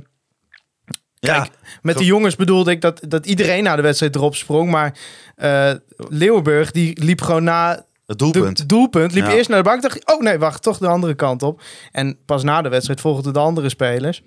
[1.21, 1.51] ja, kijk,
[1.83, 4.71] met de jongens bedoelde ik dat, dat iedereen na de wedstrijd erop sprong.
[4.71, 4.99] Maar
[5.37, 5.71] eh
[6.09, 8.59] Leeuwenburg die liep gewoon na het doelpunt.
[8.59, 9.13] het doelpunt.
[9.13, 9.33] Liep Ja.
[9.33, 9.83] eerst naar de bank.
[9.83, 11.61] Dacht oh nee, wacht, toch de andere kant op.
[11.93, 14.23] En pas na de wedstrijd volgden de andere spelers.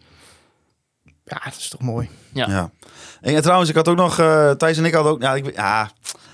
[1.32, 2.10] Ja, dat is toch mooi.
[2.34, 2.46] Ja.
[2.50, 2.72] Ja.
[3.22, 4.20] En, ja, trouwens, ik had ook nog...
[4.20, 5.22] eh Thijs en ik hadden ook...
[5.22, 5.92] Ja, ik, ja,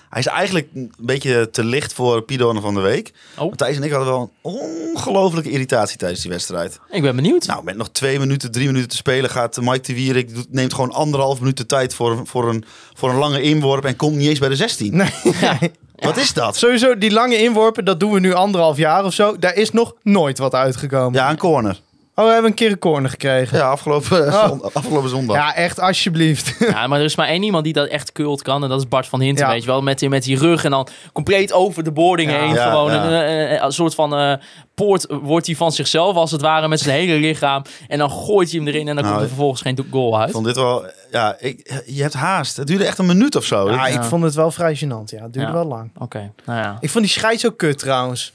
[0.09, 3.13] hij is eigenlijk een beetje te licht voor Pidone van de Week.
[3.37, 3.47] Oh.
[3.47, 4.51] Maar Thijs en ik hadden wel een
[4.95, 6.79] ongelofelijke irritatie tijdens die wedstrijd.
[6.89, 7.45] Ik ben benieuwd.
[7.45, 10.31] Nou, met nog twee minuten, drie minuten te spelen gaat Mike de Wierik...
[10.49, 13.85] neemt gewoon anderhalf minuut de tijd voor, een- voor, een, voor een lange inworp...
[13.85, 14.95] en komt niet eens bij de 16.
[14.97, 15.11] Nee.
[15.95, 16.57] Wat is dat?
[16.57, 19.37] Sowieso, die lange inworpen, dat doen we nu anderhalf jaar of zo.
[19.39, 21.13] Daar is nog nooit wat uitgekomen.
[21.19, 21.79] Ja, een corner.
[22.19, 23.57] Oh, we hebben een keer een corner gekregen.
[23.57, 24.47] Ja, afgelopen, Oh.
[24.47, 25.35] zon- afgelopen zondag.
[25.35, 26.55] Ja, echt, alsjeblieft.
[26.71, 28.63] Ja, maar er is maar één iemand die dat echt kult kan.
[28.63, 29.51] En dat is Bart van Hinten, Ja.
[29.51, 29.81] weet je wel.
[29.81, 32.37] Met, met die rug en dan compleet over de boarding Ja.
[32.39, 32.53] heen.
[32.53, 33.05] Ja, gewoon ja.
[33.05, 34.33] Een, een- een soort van eh,
[34.75, 37.61] poort wordt hij van zichzelf als het ware met zijn hele lichaam.
[37.87, 40.19] En dan gooit hij hem erin en dan Nou, komt er vervolgens geen goal Ik
[40.21, 40.31] uit.
[40.31, 40.85] vond dit wel...
[41.11, 42.57] Ja, ik, je hebt haast.
[42.57, 43.69] Het duurde echt een minuut of zo.
[43.71, 45.03] Ja, Ik- ik vond het wel vrij gênant.
[45.05, 45.53] Ja, het duurde Ja.
[45.53, 45.91] wel lang.
[45.97, 46.77] Oké, nou ja.
[46.79, 48.33] Ik vond die scheids ook kut trouwens.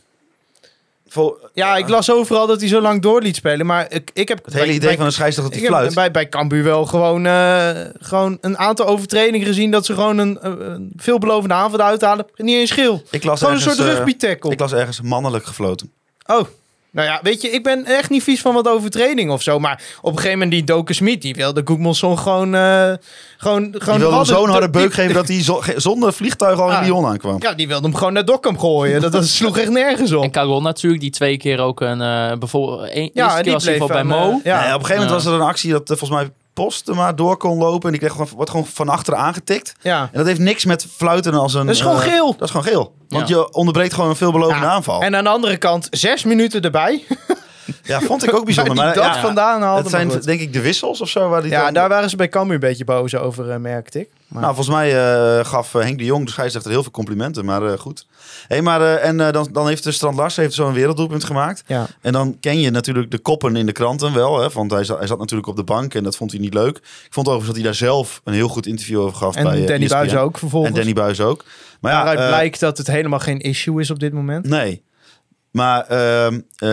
[1.12, 3.66] Vol- Ja, ik las overal dat hij zo lang door liet spelen.
[3.66, 4.44] Maar ik, ik heb...
[4.44, 5.94] het hele bij- idee bij- van een scheidsrechter dat hij fluit.
[5.94, 9.70] bij, bij Cambuur wel gewoon, eh, gewoon een aantal overtredingen gezien...
[9.70, 12.26] dat ze gewoon een, een- een veelbelovende aanval uithalen.
[12.36, 13.00] Niet eens.
[13.10, 14.50] Ik las Gewoon een soort eh, rugby tackle.
[14.50, 15.92] Ik las ergens mannelijk gefloten.
[16.26, 16.46] Oh,
[16.93, 19.59] nou ja, weet je, ik ben echt niet vies van wat overtreding of zo.
[19.59, 22.55] Maar op een gegeven moment die Doken Smit, die wilde Goedmanson gewoon...
[22.55, 22.93] eh
[23.36, 25.45] gewoon, gewoon Die wilde zo'n harde beuk geven dat hij
[25.76, 26.82] zonder vliegtuig al in Ah.
[26.82, 27.36] Lyon aankwam.
[27.38, 29.01] Ja, die wilde hem gewoon naar Dokkum gooien.
[29.01, 30.32] Dat, dat sloeg echt nergens En op.
[30.32, 32.01] Caron natuurlijk, die twee keer ook een...
[32.01, 34.30] eh bijvoorbeeld, één, Ja, eerste en keer die was bleef bij Mo.
[34.30, 34.61] eh, ja.
[34.64, 37.59] Nee, op een gegeven moment was er een actie dat volgens mij Postema door kon
[37.59, 37.82] lopen.
[37.84, 39.72] En die kreeg gewoon, wordt gewoon van achteren aangetikt.
[39.80, 40.00] ja.
[40.03, 41.66] En dat heeft niks met fluiten als een...
[41.66, 42.32] Dat is gewoon eh, geel.
[42.32, 42.94] Dat is gewoon geel.
[43.09, 43.36] Want Ja.
[43.36, 44.70] je onderbreekt gewoon een veelbelovende Ja.
[44.72, 45.00] aanval.
[45.03, 47.03] En aan de andere kant, zes minuten erbij.
[47.82, 48.74] Ja, vond ik ook bijzonder.
[48.74, 49.80] Maar dat ja, vandaan haalde.
[49.82, 50.24] het zijn goed.
[50.24, 51.28] denk ik de wissels of zo.
[51.28, 54.08] Waar die ja, daar waren ze bij Cambuur een beetje boos over, eh, merkte ik.
[54.28, 54.90] Maar, Nou, volgens mij
[55.38, 57.44] eh, gaf eh, Henk de Jong, de scheidsrechter, heel veel complimenten.
[57.44, 58.06] Maar goed.
[58.48, 61.62] Hey, maar, en dan, dan heeft de Strand Larsen heeft zo'n werelddoelpunt gemaakt.
[61.66, 61.86] ja.
[62.00, 64.40] En dan ken je natuurlijk de koppen in de kranten wel.
[64.40, 66.54] Hè, want hij zat, hij zat natuurlijk op de bank en dat vond hij niet
[66.54, 66.76] leuk.
[66.76, 69.36] Ik vond overigens dat hij daar zelf een heel goed interview over gaf.
[69.36, 69.96] En bij, Danny ESPN.
[69.96, 70.74] Buis ook En vervolgens.
[70.74, 71.44] Danny Buis ook.
[71.80, 74.48] Maar ja, Waaruit eh, blijkt dat het helemaal geen issue is op dit moment.
[74.48, 74.82] Nee.
[75.50, 76.72] Maar ehm, eh,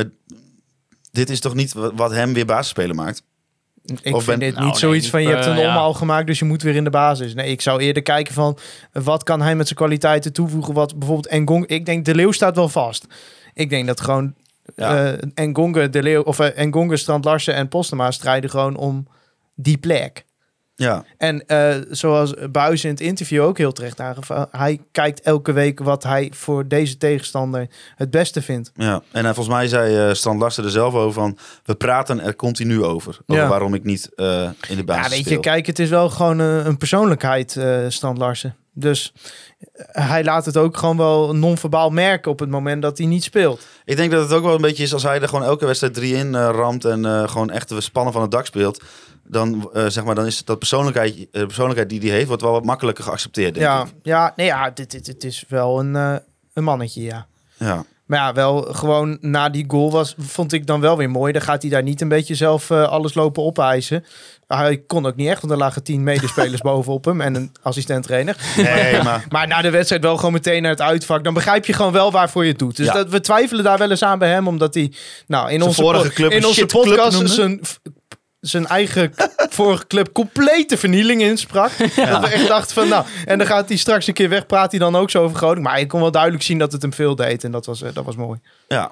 [1.12, 3.24] dit is toch niet wa- wat hem weer basisspeler maakt?
[4.02, 5.68] Ik Of vind ben- dit Nou, niet zoiets nee, van je hebt een eh, ja.
[5.70, 7.34] omhaal gemaakt, dus je moet weer in de basis.
[7.34, 8.58] Nee, ik zou eerder kijken van
[8.92, 10.74] wat kan hij met zijn kwaliteiten toevoegen.
[10.74, 11.66] Wat bijvoorbeeld Engong.
[11.66, 13.06] Ik denk de Leeuw staat wel vast.
[13.54, 14.34] Ik denk dat gewoon
[14.76, 15.06] Ja.
[15.14, 19.08] eh Engonge, de Leeuw of uh, Engonge, Strand Larsen en Postema strijden gewoon om
[19.56, 20.26] die plek.
[20.80, 25.52] Ja, En eh, zoals Buis in het interview ook heel terecht aangaf, hij kijkt elke
[25.52, 28.72] week wat hij voor deze tegenstander het beste vindt.
[28.76, 29.02] ja.
[29.12, 31.38] En eh, volgens mij zei Strand Larsen er zelf over van...
[31.64, 33.18] we praten er continu over.
[33.26, 33.50] Over Ja.
[33.50, 36.40] waarom ik niet eh, in de basis Ja, weet je, kijk, het is wel gewoon
[36.40, 38.56] een, persoonlijkheid, Strand Larsen.
[38.74, 39.14] Dus
[39.92, 43.66] hij laat het ook gewoon wel non-verbaal merken op het moment dat hij niet speelt.
[43.86, 45.94] Ik denk dat het ook wel een beetje is als hij er gewoon elke wedstrijd
[45.94, 46.86] drie in ramt...
[46.86, 48.84] en gewoon echt de spannen van het dak speelt...
[49.30, 52.28] dan, eh, zeg maar, dan is dat persoonlijkheid, eh, de persoonlijkheid die hij heeft...
[52.28, 53.88] wordt wel wat makkelijker geaccepteerd, denk Ja, ik.
[54.04, 56.16] ja, nee, ja dit, dit, dit is wel een, eh,
[56.54, 57.28] een mannetje, ja.
[57.58, 57.86] Ja.
[58.06, 61.32] Maar ja, wel gewoon na die goal was, vond ik dan wel weer mooi.
[61.34, 64.06] Dan gaat hij daar niet een beetje zelf eh, alles lopen opeisen.
[64.48, 68.04] Hij kon ook niet echt, want er lagen tien medespelers bovenop hem en een assistent
[68.04, 68.38] trainer.
[68.58, 69.26] Nee, maar...
[69.30, 71.24] Maar na de wedstrijd wel gewoon meteen naar het uitvak.
[71.24, 72.76] Dan begrijp je gewoon wel waarvoor je het doet.
[72.76, 72.94] Dus Ja.
[72.94, 74.48] dat, we twijfelen daar wel eens aan bij hem.
[74.48, 74.94] Omdat hij
[75.28, 77.60] nou, in Zijn onze, vorige club in onze podcast zijn,
[78.40, 79.14] zijn eigen
[79.60, 81.72] vorige club complete vernieling insprak.
[81.96, 83.06] Dat we echt dachten van nou...
[83.26, 84.46] En dan gaat hij straks een keer weg.
[84.46, 85.64] Praat hij dan ook zo over Groningen.
[85.64, 87.44] Maar ik kon wel duidelijk zien dat het hem veel deed.
[87.44, 88.40] En dat was, eh, dat was mooi.
[88.68, 88.92] Ja,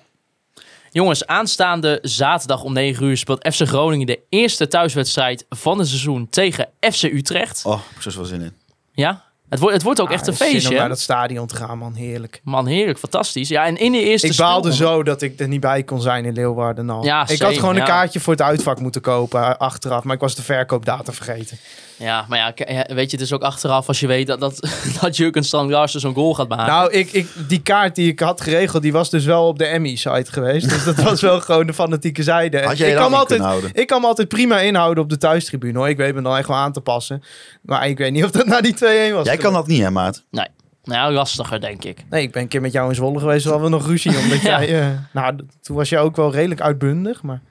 [0.91, 6.29] Jongens, aanstaande zaterdag om 9 uur speelt FC Groningen de eerste thuiswedstrijd van het seizoen
[6.29, 7.61] tegen FC Utrecht.
[7.65, 8.53] oh, ik heb er zo wel zin in.
[8.91, 9.23] Ja?
[9.49, 10.75] Het wordt, het wordt ook Ah, echt een zin om feestje.
[10.77, 11.93] naar dat stadion te gaan, man.
[11.93, 12.41] Heerlijk.
[12.43, 13.49] Man, heerlijk, fantastisch.
[13.49, 16.25] Ja, en in de eerste Ik baalde zo dat ik er niet bij kon zijn
[16.25, 17.03] in Leeuwarden al.
[17.03, 20.03] Ja, ik had gewoon een kaartje voor het uitvak moeten kopen achteraf.
[20.03, 21.57] Maar ik was de verkoopdata vergeten.
[21.97, 22.53] Ja, maar ja,
[22.95, 24.69] weet je, het is ook achteraf als je weet dat, dat,
[25.01, 26.65] dat Jurgen Strand Larsen zo'n goal gaat maken.
[26.65, 29.65] Nou, ik, ik, die kaart die ik had geregeld, die was dus wel op de
[29.65, 30.69] Emmy-site geweest.
[30.69, 32.61] Dus dat was wel gewoon de fanatieke zijde.
[32.63, 33.69] Had jij ik kan altijd, kunnen houden?
[33.73, 35.77] ik kan me altijd prima inhouden op de thuistribune.
[35.77, 35.89] Hoor.
[35.89, 37.23] Ik weet me dan echt wel aan te passen.
[37.61, 39.25] Maar ik weet niet of dat na die 2-1 was.
[39.25, 40.23] Jij kan dat niet, hè, maat?
[40.31, 40.47] nee.
[40.83, 42.05] Nou, lastiger, denk ik.
[42.09, 43.45] Nee, ik ben een keer met jou in Zwolle geweest.
[43.45, 44.17] Hadden we nog ruzie.
[44.17, 44.63] Omdat Ja.
[44.63, 47.21] jij, eh, nou, toen was jij ook wel redelijk uitbundig.
[47.21, 47.41] Maar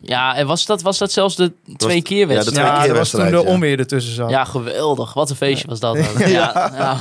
[0.00, 2.66] Ja, en was dat, was dat zelfs de twee keer ja, de wedstrijd?
[2.66, 4.30] twee ja, keer dat was toen wedstrijd, de onweer ertussen zat.
[4.30, 5.14] Ja, geweldig.
[5.14, 5.96] Wat een feestje was dat.
[5.98, 6.26] ook.
[6.26, 6.98] Ja,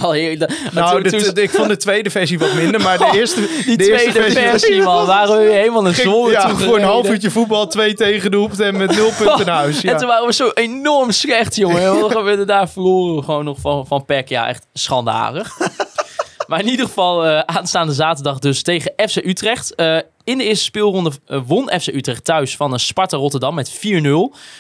[0.74, 1.02] Nou,
[1.34, 2.82] ik vond de tweede versie wat minder.
[2.82, 5.06] Maar de eerste, die de eerste tweede versie, versie, man.
[5.06, 8.96] Waren we helemaal ging, Zwolle ja, voor een half uurtje voetbal, twee tegendoelpunten en met
[8.96, 9.82] nul punten naar huis.
[9.82, 9.92] Ja.
[9.92, 12.08] En toen waren we zo enorm slecht, jongen.
[12.18, 14.30] We werden daar verloren gewoon nog van, van PEC.
[14.30, 15.58] Ja, echt schandalig.
[16.48, 19.76] maar in ieder geval eh, aanstaande zaterdag dus tegen FC Utrecht.
[19.76, 19.98] Eh,
[20.28, 23.80] in de eerste speelronde eh, won FC Utrecht thuis van een Sparta Rotterdam met 4-0.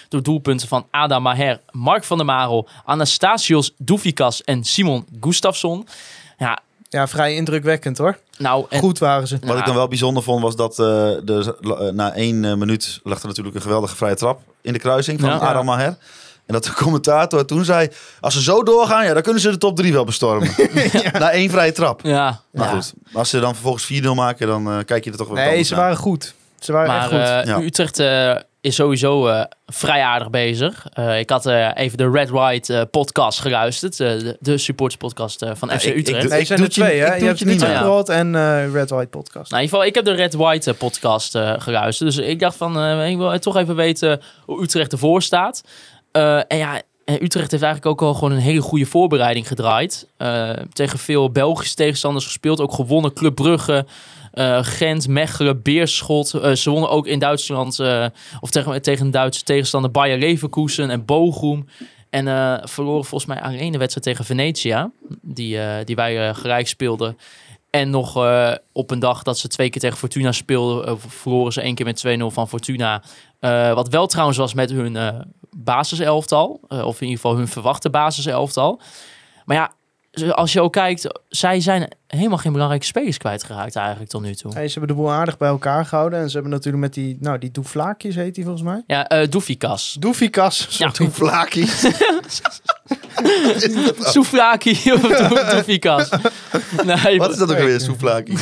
[0.09, 5.87] Door doelpunten van Adam Maher, Mark van der Marel, Anastasios Doufikas en Simon Gustafsson.
[6.37, 6.59] Ja,
[6.89, 8.17] ja, vrij indrukwekkend hoor.
[8.37, 8.65] nou...
[8.69, 9.37] En, Goed waren ze.
[9.41, 9.57] Wat Ja.
[9.59, 10.77] ik dan wel bijzonder vond, was dat eh,
[11.23, 14.79] de, eh, na één eh, minuut lag er natuurlijk een geweldige vrije trap in de
[14.79, 15.35] kruising van Ja.
[15.37, 15.97] Adam Maher.
[16.47, 17.89] En dat de commentator toen zei,
[18.19, 20.49] als ze zo doorgaan, ja, dan kunnen ze de top 3 wel bestormen.
[21.19, 21.99] Na één vrije trap.
[22.03, 22.73] Ja, Maar ja.
[22.73, 25.63] goed, als ze dan vervolgens 4-0 maken, dan eh, kijk je er toch wel Nee,
[25.63, 25.81] ze naar.
[25.83, 26.33] waren goed.
[26.59, 27.47] Ze waren echt Maar goed.
[27.49, 27.61] eh, Ja.
[27.65, 30.85] Utrecht eh, is sowieso eh, vrij aardig bezig.
[30.93, 33.97] Eh, ik had eh, even de Red White eh, podcast geluisterd.
[33.97, 36.21] de, de supporters eh, van Ja, FC ik- ik Utrecht.
[36.21, 37.15] doe- nee, zijn er twee, ik hè?
[37.15, 37.59] Je hebt je niet.
[37.79, 39.51] Broad en eh, Red White podcast.
[39.51, 42.15] Nou, in ieder geval, ik heb de Red White podcast eh, geluisterd.
[42.15, 45.61] Dus ik dacht van, eh, ik wil toch even weten hoe Utrecht ervoor staat.
[46.17, 50.07] Eh, en ja, en Utrecht heeft eigenlijk ook al gewoon een hele goede voorbereiding gedraaid.
[50.17, 52.61] Eh, tegen veel Belgische tegenstanders gespeeld.
[52.61, 53.85] Ook gewonnen Club Brugge,
[54.31, 56.33] eh, Gent, Mechelen, Beerschot.
[56.33, 58.05] Eh, ze wonnen ook in Duitsland, eh,
[58.39, 61.65] of tegen, tegen een Duitse tegenstander, Bayer Leverkusen en Bochum.
[62.09, 64.91] En eh, verloren volgens mij alleen de wedstrijd tegen Venetia,
[65.21, 67.17] die, eh, die wij eh, gelijk speelden.
[67.77, 71.53] En nog eh, op een dag dat ze twee keer tegen Fortuna speelden, eh, verloren
[71.53, 73.01] ze één keer met 2-0 van Fortuna.
[73.39, 74.97] Eh, wat wel trouwens was met hun
[75.57, 78.81] basiselftal, of in ieder geval hun verwachte basiselftal.
[79.45, 79.71] Maar ja,
[80.31, 84.53] als je ook kijkt, zij zijn helemaal geen belangrijke spelers kwijtgeraakt eigenlijk tot nu toe.
[84.53, 86.19] Hey, ze hebben de boel aardig bij elkaar gehouden.
[86.19, 88.83] En ze hebben natuurlijk met die, nou, die Doeflaakjes heet die volgens mij.
[88.87, 89.97] Ja, eh Doefikas.
[89.99, 90.77] Doefikas.
[90.77, 91.69] Ja, Toen Vlaakie.
[94.13, 96.09] Souflaki of Doefikas.
[96.85, 98.37] Nee, Wat is dat ook weer, Soeflaki?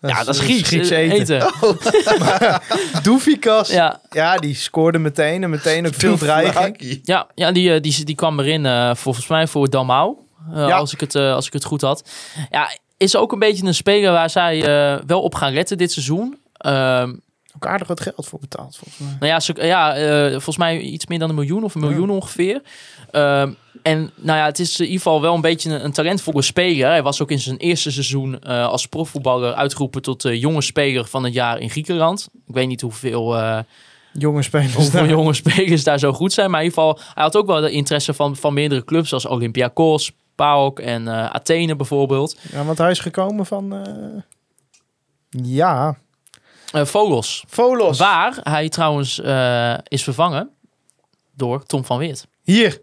[0.00, 0.68] ja, dat is Grieks.
[0.68, 1.52] Grieks eh, eten.
[3.02, 4.00] Doefikas, ja.
[4.10, 7.00] Ja, die scoorde meteen en meteen ook veel dreiging.
[7.02, 10.16] Ja, ja die, eh, die, die kwam erin eh, volgens mij voor Dalmau.
[10.54, 10.76] Ja.
[10.76, 12.08] als, ik het, als ik het goed had.
[12.50, 15.92] Ja, is ook een beetje een speler waar zij eh, wel op gaan letten dit
[15.92, 16.38] seizoen.
[16.52, 17.14] Ehm,
[17.56, 19.30] Ook aardig wat geld voor betaald, volgens mij.
[19.30, 22.62] Nou ja, ja eh, volgens mij iets meer dan een miljoen of een miljoen ongeveer.
[23.10, 26.42] Ehm, en nou ja, het is in ieder geval wel een beetje een, een talentvolle
[26.42, 26.88] speler.
[26.88, 31.04] Hij was ook in zijn eerste seizoen eh, als profvoetballer uitgeroepen tot de jonge speler
[31.06, 32.28] van het jaar in Griekenland.
[32.46, 33.58] Ik weet niet hoeveel, eh,
[34.12, 34.74] Jonge spelers.
[34.74, 35.08] hoeveel daar.
[35.08, 36.50] jonge spelers daar zo goed zijn.
[36.50, 39.26] Maar in ieder geval, hij had ook wel de interesse van, van meerdere clubs zoals
[39.26, 42.36] Olympiakos, PAOK en eh, Athene bijvoorbeeld.
[42.52, 43.72] Ja, want hij is gekomen van...
[43.72, 44.22] eh,
[45.28, 45.96] Ja,
[46.72, 47.98] Eh Vogels, Volos.
[47.98, 50.50] waar hij trouwens eh, is vervangen
[51.34, 52.26] door Tom van Weert.
[52.42, 52.80] Hier,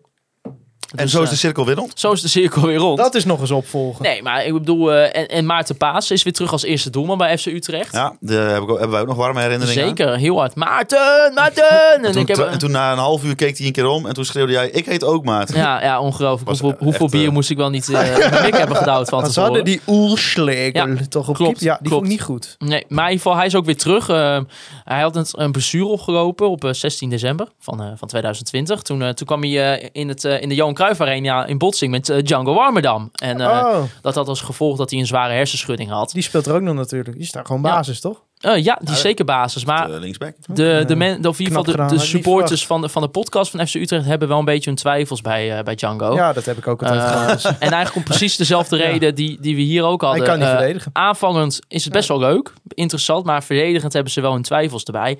[0.95, 1.91] En Dus, zo is eh, de cirkel weer rond.
[1.95, 2.97] Zo is de cirkel weer rond.
[2.97, 4.03] dat is nog eens opvolgen.
[4.03, 7.17] Nee, maar ik bedoel, eh, en, en Maarten Paas is weer terug als eerste doelman
[7.17, 7.93] bij FC Utrecht.
[7.93, 9.87] Ja, daar heb ik ook- hebben wij ook nog warme herinneringen aan.
[9.89, 10.55] Zeker, heel hard.
[10.55, 11.63] Maarten, Maarten!
[11.95, 13.85] En, En toen, ik heb, en toen na een half uur keek hij een keer
[13.87, 15.53] om en toen schreeuwde jij, ik heet ook Maat.
[15.53, 16.49] ja, ja, ongelooflijk.
[16.49, 19.09] Was Hoeveel, hoeveel bier eh, moest ik wel niet eh in mijn mik hebben gedouwd
[19.09, 21.59] van Want ze hadden die Oelschlegel Ja, toch op klopt?
[21.59, 21.93] Ja, die klopt.
[21.93, 22.55] vond ik niet goed.
[22.59, 24.09] Nee, maar in ieder geval, hij is ook weer terug.
[24.09, 24.39] Eh,
[24.83, 28.81] hij had een, een blessure opgelopen op eh, 16 december van, eh, van 2020.
[28.81, 31.57] Toen, eh, toen kwam hij eh, in, het, eh, in de Johan Cruijff Arena in
[31.57, 33.09] botsing met eh, Django Warmerdam.
[33.15, 36.11] En eh, oh, dat had als gevolg dat hij een zware hersenschudding had.
[36.11, 37.15] die speelt er ook nog natuurlijk.
[37.15, 37.75] Die is daar gewoon Ja.
[37.75, 38.21] basis, toch?
[38.39, 39.65] Eh, ja, die is zeker basis.
[39.65, 40.35] Maar linksback.
[40.45, 43.51] De, de, men, of in ieder geval de, de supporters van de, van de podcast
[43.51, 46.15] van FC Utrecht hebben wel een beetje hun twijfels bij, eh, bij Django.
[46.15, 47.31] Ja, dat heb ik ook altijd gehad.
[47.31, 50.19] dus en eigenlijk om precies dezelfde reden die, die we hier ook hadden.
[50.19, 50.89] Hij kan niet verdedigen.
[50.93, 55.19] Aanvangend is het best wel leuk, interessant, maar verdedigend hebben ze wel hun twijfels erbij.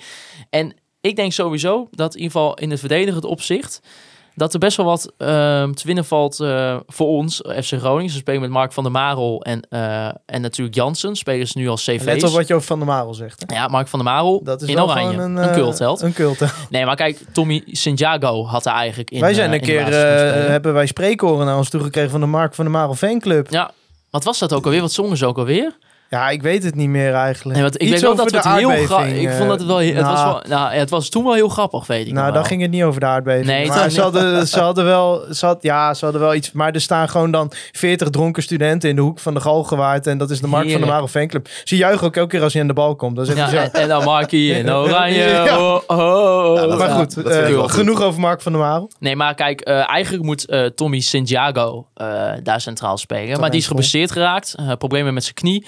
[0.50, 3.82] En ik denk sowieso dat in ieder geval in het verdedigend opzicht
[4.36, 8.12] dat er best wel wat ehm, te winnen valt eh, voor ons, FC Groningen.
[8.12, 11.68] Ze spelen met Mark van der Marel en, eh, en natuurlijk Jansen, spelen ze nu
[11.68, 12.04] als CV's.
[12.04, 13.44] Let op wat je over Van der Marel zegt.
[13.48, 13.56] Hè?
[13.56, 16.02] Ja, Mark van der Marel Dat is in oranje, een, een, eh, cultheld.
[16.02, 16.52] Een cultheld.
[16.70, 19.86] Nee, maar kijk, Tommy Santiago had er eigenlijk in wij zijn een keer,
[20.50, 23.52] hebben wij spreekoren naar ons toegekregen van de Mark van der Marel fanclub.
[23.52, 23.72] Ja,
[24.10, 24.82] wat was dat ook alweer?
[24.82, 25.78] Wat zongen ze ook alweer?
[26.16, 27.54] Ja, ik weet het niet meer eigenlijk.
[27.54, 29.12] Nee, want ik Iets weet wel dat we de het heel grappig...
[29.14, 29.78] Ik vond dat het wel...
[29.78, 32.46] Het, nou, was wel nou, het was toen wel heel grappig, weet ik Nou, dan
[32.46, 33.46] ging het niet over de aardbeving.
[33.46, 36.52] Nee, maar ze hadden, ze hadden wel, ze had, ja, ze hadden wel iets.
[36.52, 40.08] Maar er staan gewoon dan 40 dronken studenten in de hoek van de Galgenwaard.
[40.08, 40.92] En dat is de Mark van der Heerlijk.
[40.92, 41.48] Marel fanclub.
[41.64, 43.16] Ze juichen ook elke keer als hij aan de bal komt.
[43.16, 45.24] Dan Ja, ze en, en dan Markie in oranje.
[45.24, 45.58] Ja.
[45.60, 46.56] Oh, oh, oh.
[46.56, 47.72] Ja, dat- maar goed, eh, goed.
[47.72, 48.92] genoeg over Mark van der Marel.
[49.00, 52.08] Nee, maar kijk, eh, eigenlijk moet eh, Tommy Santiago eh,
[52.44, 53.40] daar centraal spelen.
[53.40, 54.56] Maar die is geblesseerd geraakt.
[54.60, 55.66] eh, problemen met zijn knie.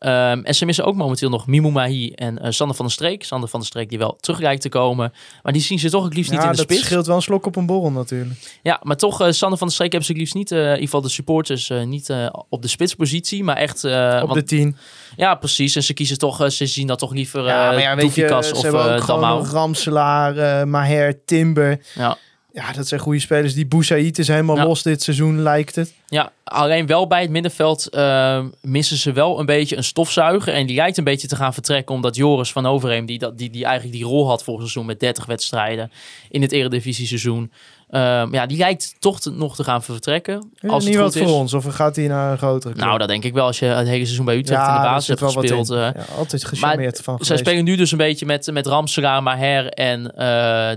[0.00, 3.24] Ehm, en ze missen ook momenteel nog Mimou Mahi en eh, Sander van der Streek.
[3.24, 5.12] Sander van der Streek die wel terug lijkt te komen.
[5.42, 6.80] Maar die zien ze toch het liefst niet in de dat spits.
[6.84, 8.58] scheelt wel een slok op een borrel natuurlijk.
[8.62, 10.64] Ja, maar toch, eh, Sander van der Streek hebben ze het liefst niet, eh, in
[10.68, 12.12] ieder geval de supporters, niet
[12.48, 13.84] op de spitspositie, maar echt...
[13.84, 14.76] op want- de 10.
[15.16, 15.76] Ja, precies.
[15.76, 18.54] En ze kiezen toch, ze zien dat toch liever Ja, maar ja, weet je, ze
[18.54, 21.80] of hebben ook gewoon Ramselaar, Maher, Timber.
[21.94, 22.16] Ja.
[22.52, 23.54] Ja, dat zijn goede spelers.
[23.54, 24.64] Die Boussaïd is helemaal Ja.
[24.64, 25.92] los dit seizoen, lijkt het.
[26.08, 30.52] ja, alleen wel bij het middenveld eh, missen ze wel een beetje een stofzuiger.
[30.54, 33.50] En die lijkt een beetje te gaan vertrekken, omdat Joris van Overheem, die, dat, die,
[33.50, 35.90] die eigenlijk die rol had vorig seizoen met 30 wedstrijden
[36.30, 37.52] in het eredivisie seizoen.
[37.90, 40.50] Ehm, ja, die lijkt toch te- nog te gaan vertrekken.
[40.60, 41.36] Is Als niet het wat goed voor is.
[41.36, 41.54] ons?
[41.54, 42.84] Of gaat hij naar een grotere club?
[42.86, 43.46] Nou, dat denk ik wel.
[43.46, 45.68] Als je het hele seizoen bij Utrecht in de basis hebt wel wat gespeeld.
[45.70, 45.76] in.
[45.76, 47.44] eh, Ja, altijd gecharmeerd van Zij geweest.
[47.46, 50.26] spelen nu dus een beetje met, met Ramselaar, Maher en eh,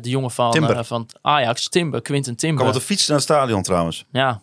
[0.01, 0.78] de jongen van, Timber.
[0.78, 2.66] eh, van Ajax, Timber, Quinten Kan Timber.
[2.66, 4.05] met de fiets naar het stadion trouwens.
[4.11, 4.41] Ja,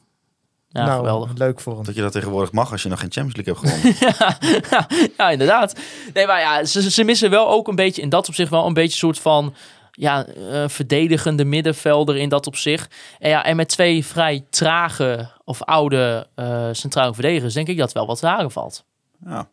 [0.69, 1.31] ja nou, geweldig.
[1.35, 1.85] leuk voor hem.
[1.85, 5.13] Dat je dat tegenwoordig mag als je nog geen Champions League hebt gewonnen.
[5.19, 5.75] ja, inderdaad.
[6.15, 8.75] Nee, maar ja, ze, ze missen wel ook een beetje in dat opzicht wel een
[8.75, 9.55] beetje een soort van
[10.01, 12.95] ja, eh, verdedigende middenvelder in dat opzicht.
[13.19, 17.93] En, ja, en met twee vrij trage of oude eh centrale verdedigers denk ik dat
[17.93, 18.85] wel wat halen valt.
[19.27, 19.49] ja.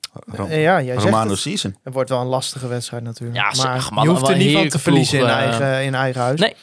[0.50, 1.40] Eh, ja, jij zegt Romano het.
[1.40, 1.78] Season.
[1.84, 3.40] Het wordt wel een lastige wedstrijd natuurlijk.
[3.40, 5.96] Ja, maar zeg, man, je hoeft er niet van te verliezen in, ploeg, eigen, in
[5.96, 6.40] eigen huis.
[6.40, 6.56] Nee.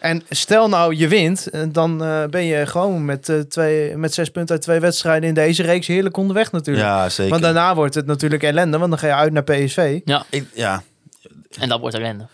[0.00, 4.30] En stel nou je wint, dan eh, ben je gewoon met, eh, twee, met zes
[4.30, 6.86] punten uit twee wedstrijden in deze reeks heerlijk onderweg natuurlijk.
[6.86, 7.30] Ja, zeker.
[7.30, 10.00] Want daarna wordt het natuurlijk ellende, want dan ga je uit naar PSV.
[10.30, 10.82] Ik- ja.
[11.58, 12.26] En dat wordt ellende.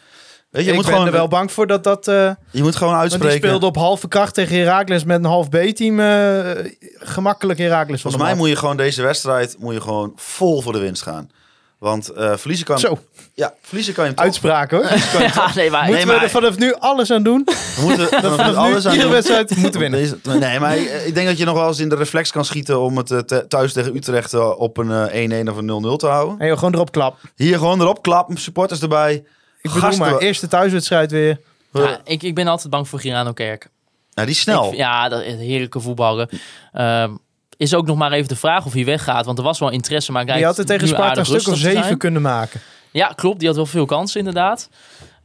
[0.53, 2.09] Weet je, je ik moet, ben gewoon, er wel bang voor dat dat...
[2.09, 3.47] eh, je moet gewoon want die uitspreken.
[3.47, 6.01] speelde op halve kracht tegen Heracles met een half B-team.
[6.01, 6.51] eh,
[6.99, 10.73] gemakkelijk Heracles van Volgens mij moet je gewoon deze wedstrijd moet je gewoon vol voor
[10.73, 11.31] de winst gaan.
[11.79, 12.79] Want eh, verliezen kan...
[12.79, 12.99] Zo,
[13.35, 14.85] Ja, verliezen kan je uitspraak hoor.
[15.19, 17.43] Ja, nee, maar, Moeten maar- we er vanaf nu alles aan doen?
[17.77, 19.11] We moeten vanaf Vanaf nu alles nu aan iedere doen.
[19.11, 20.01] wedstrijd moeten winnen.
[20.01, 22.81] Deze, nee, maar ik, denk dat je nog wel eens in de reflex kan schieten
[22.81, 26.39] om het te- thuis tegen Utrecht op een eh, 1-1 of een 0-0 te houden.
[26.39, 27.17] En gewoon erop klap.
[27.37, 29.25] Hier gewoon erop klappen, supporters erbij.
[29.63, 31.41] Ik bedoel Gasten, maar, eerste thuiswedstrijd weer.
[31.73, 33.69] ja, ik, ik ben altijd bang voor Girano Kerk.
[34.11, 34.71] Ja, die is snel.
[34.73, 36.29] Ik- ja, dat is heerlijke voetballen.
[36.73, 37.11] Ehm,
[37.57, 39.25] is ook nog maar even de vraag of hij weggaat.
[39.27, 41.27] Want er was wel interesse, maar hij Die had het tegen nu Sparta een aardig
[41.27, 42.61] stuk of rustig te zeven kunnen maken.
[42.91, 43.39] Ja, klopt.
[43.39, 44.69] Die had wel veel kansen inderdaad.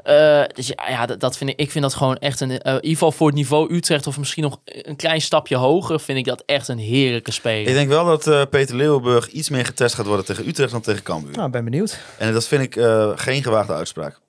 [0.03, 2.51] Eh, dus ja, ja dat, dat vind ik, ik vind dat gewoon echt een...
[2.51, 5.99] eh, in ieder geval voor het niveau Utrecht of misschien nog een klein stapje hoger...
[5.99, 7.67] vind ik dat echt een heerlijke speler.
[7.67, 10.81] Ik denk wel dat eh, Peter Leeuwenburg iets meer getest gaat worden tegen Utrecht dan
[10.81, 11.35] tegen Cambuur.
[11.35, 11.99] Nou, ben benieuwd.
[12.17, 14.19] En dat vind ik eh, geen gewaagde uitspraak.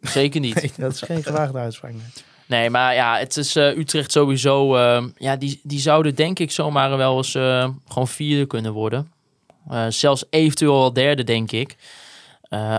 [0.00, 0.54] Zeker niet.
[0.62, 1.92] Nee, dat is geen gewaagde uitspraak.
[1.92, 2.00] nee.
[2.48, 4.76] Nee, maar ja, het is eh, Utrecht sowieso.
[4.76, 9.12] eh, ja, die, die zouden denk ik zomaar wel eens eh, gewoon vierde kunnen worden.
[9.68, 11.76] Eh, zelfs eventueel wel derde, denk ik.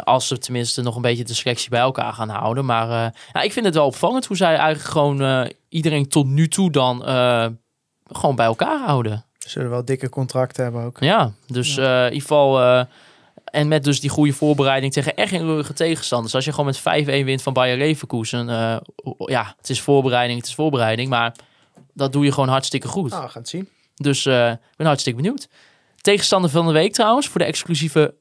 [0.03, 2.65] Als ze tenminste nog een beetje de selectie bij elkaar gaan houden.
[2.65, 2.87] Maar
[3.33, 7.01] ja, ik vind het wel opvallend hoe zij eigenlijk gewoon iedereen tot nu toe dan
[8.11, 9.25] gewoon bij elkaar houden.
[9.37, 10.97] Ze zullen wel dikke contracten hebben ook.
[10.99, 12.85] Ja, dus in ieder geval.
[13.51, 16.35] En met dus die goede voorbereiding tegen echt geen rugige tegenstanders.
[16.35, 18.49] Als je gewoon met 5-1 wint van Bayer Leverkusen.
[18.49, 18.77] eh,
[19.17, 21.09] ja, het is voorbereiding, het is voorbereiding.
[21.09, 21.35] Maar
[21.93, 23.09] dat doe je gewoon hartstikke goed.
[23.09, 23.69] Nou, we gaan het zien.
[23.95, 25.47] Dus eh, ik ben hartstikke benieuwd.
[26.01, 28.15] Tegenstander van de week trouwens, voor de exclusieve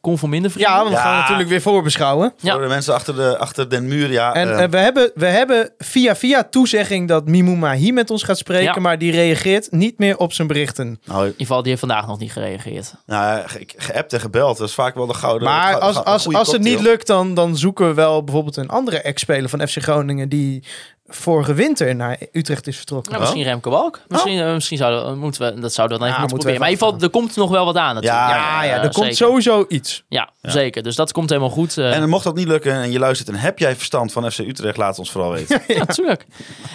[0.00, 0.72] Conforminder vrienden.
[0.72, 1.02] Ja, want we Ja.
[1.02, 2.32] gaan natuurlijk weer voorbeschouwen.
[2.40, 2.52] Ja.
[2.52, 4.34] Voor de mensen achter, de, achter den muur, ja.
[4.34, 8.22] En eh, eh, we, hebben, we hebben via via toezegging dat Mimouma hier met ons
[8.22, 8.80] gaat spreken, Ja.
[8.80, 11.00] maar die reageert niet meer op zijn berichten.
[11.04, 12.94] nou, In ieder geval, die heeft vandaag nog niet gereageerd.
[13.06, 15.48] nou, ge- geappt en gebeld, dat is vaak wel de gouden...
[15.48, 18.68] Maar als, als, goede als het niet lukt, dan, dan zoeken we wel bijvoorbeeld een
[18.68, 20.64] andere ex-speler van FC Groningen die
[21.10, 23.10] vorige winter naar Utrecht is vertrokken.
[23.12, 24.00] Nou, misschien Remco Walk.
[24.08, 26.60] Misschien, eh, misschien zouden, moeten we, dat zouden we dan even Ja, moeten proberen.
[26.60, 28.22] Maar in ieder geval, er komt nog wel wat aan natuurlijk.
[28.22, 29.14] Ja, ja, ja, er komt zeker.
[29.16, 30.04] sowieso iets.
[30.08, 30.82] Ja, zeker.
[30.82, 31.78] Dus dat komt helemaal goed.
[31.78, 31.96] eh.
[31.96, 34.76] En mocht dat niet lukken en je luistert en heb jij verstand van FC Utrecht,
[34.76, 35.62] laat het ons vooral weten.
[35.68, 36.26] Ja, natuurlijk.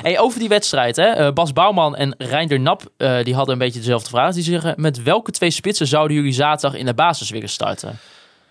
[0.01, 1.05] Hey, over die wedstrijd, hè.
[1.09, 4.33] eh, Bas Bouwman en Reinder Nap, eh, die hadden een beetje dezelfde vraag.
[4.33, 7.99] Die zeggen, met welke twee spitsen zouden jullie zaterdag in de basis willen starten?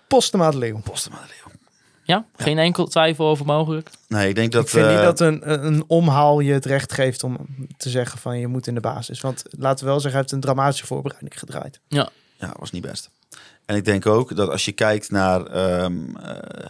[0.09, 0.81] Postema de Leeuw.
[0.85, 1.44] Postema de Leeuw.
[2.05, 2.27] Ja?
[2.37, 3.91] Geen enkel twijfel over mogelijk?
[4.09, 4.63] Nee, ik denk dat...
[4.63, 7.37] Ik vind niet eh, dat een, een omhaal je het recht geeft om
[7.77, 9.21] te zeggen van je moet in de basis.
[9.21, 11.81] Want laten we wel zeggen, hij heeft een dramatische voorbereiding gedraaid.
[11.89, 13.11] Ja, was niet best.
[13.67, 16.67] En ik denk ook dat als je kijkt naar ehm, eh,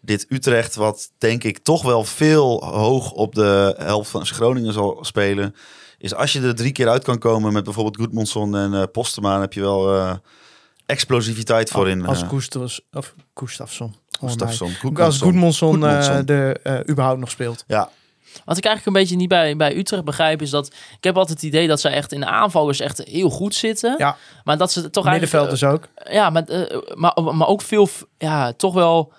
[0.00, 4.98] dit Utrecht, wat denk ik toch wel veel hoog op de helft van Groningen zal
[5.00, 5.54] spelen,
[5.98, 9.32] is als je er drie keer uit kan komen met bijvoorbeeld Goedmondson en eh Postema,
[9.32, 10.14] dan heb je wel eh,
[10.86, 12.06] explosiviteit voor in.
[12.06, 13.14] Als Gustafs, of
[14.18, 14.68] Gustafsson.
[14.68, 15.04] Gustafsson.
[15.04, 15.18] Als.
[15.20, 17.64] Goedmondson eh, de eh, überhaupt nog speelt.
[17.66, 17.88] Ja,
[18.44, 20.66] Wat ik eigenlijk een beetje niet bij, bij Utrecht begrijp, is dat...
[20.66, 23.94] Ik heb altijd het idee dat zij echt in de aanvallers echt heel goed zitten.
[23.98, 24.16] Ja.
[24.44, 25.32] Maar dat ze toch eigenlijk...
[25.50, 25.88] Middenvelders ook.
[25.94, 26.44] eh, ja, maar,
[26.94, 27.88] maar, maar ook veel,
[28.18, 29.12] ja, toch wel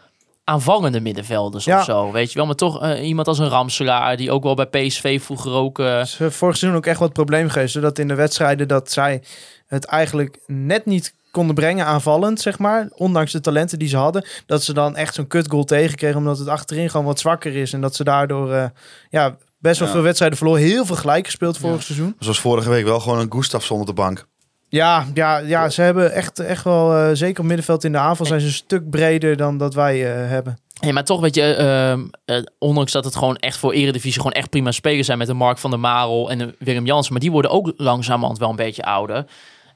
[0.44, 1.78] aanvallende middenvelders Ja.
[1.80, 2.12] of zo.
[2.12, 5.52] Weet je wel, maar toch iemand als een Ramselaar, die ook wel bij PSV vroeger
[5.52, 5.80] ook...
[5.80, 7.74] eh, vorig seizoen ook echt wat probleem geweest.
[7.74, 9.24] Zodat in de wedstrijden dat zij
[9.68, 12.88] het eigenlijk net niet konden brengen aanvallend, zeg maar.
[12.96, 14.26] Ondanks de talenten die ze hadden.
[14.46, 16.18] Dat ze dan echt zo'n kutgoal tegenkregen.
[16.18, 17.74] Omdat het achterin gewoon wat zwakker is.
[17.74, 18.66] En dat ze daardoor eh,
[19.10, 19.94] ja, best wel Ja.
[19.94, 20.62] veel wedstrijden verloren.
[20.62, 21.82] Heel veel gelijk gespeeld vorig Ja.
[21.84, 22.16] seizoen.
[22.20, 24.26] zoals vorige week wel gewoon een Gustafsson op de bank.
[24.70, 28.26] Ja, ja, ja ze hebben echt, echt wel, eh, zeker op middenveld in de aanval,
[28.26, 30.58] zijn ze een stuk breder dan dat wij eh, hebben.
[30.80, 34.32] Hey, maar toch, weet je, ehm, eh, ondanks dat het gewoon echt voor Eredivisie gewoon
[34.32, 37.22] echt prima spelers zijn met een Mark van der Marel en een Willem Jansen, maar
[37.22, 39.26] die worden ook langzamerhand wel een beetje ouder.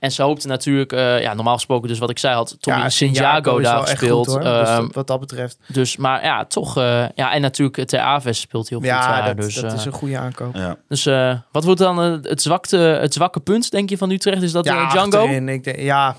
[0.02, 2.90] En ze hoopten natuurlijk, eh, ja, normaal gesproken, dus wat ik zei, had Tommy ja,
[2.90, 4.28] Santiago daar gespeeld.
[4.28, 4.54] goed, hoor.
[4.54, 5.58] Dus Ehm, wat dat betreft.
[5.68, 9.36] dus, maar ja, toch, eh, ja, en natuurlijk Ter Aves speelt heel goed Ja, daar.
[9.36, 10.56] dat, dus, dat eh, is een goede aankoop.
[10.56, 10.76] Ja.
[10.88, 14.42] dus eh, wat wordt dan eh, het, zwakte, het zwakke punt, denk je, van Utrecht?
[14.42, 15.18] Is dat ja, eh, Django?
[15.18, 15.50] achterin.
[15.50, 16.16] Ik denk, ja,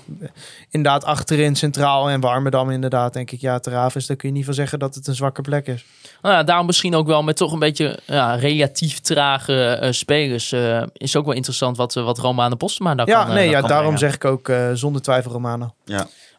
[0.69, 3.41] inderdaad achterin, centraal en Warmerdam inderdaad, denk ik.
[3.41, 5.85] Ja, Teravis, daar kun je niet van zeggen dat het een zwakke plek is.
[6.21, 10.51] Nou ja, daarom misschien ook wel met toch een beetje ja, relatief trage eh, spelers.
[10.51, 13.43] eh, is ook wel interessant wat, eh, wat Romane Postema daar ja, kan eh, nee,
[13.51, 15.73] daar ja, kan daarom zeg ik ook eh, zonder twijfel Romano.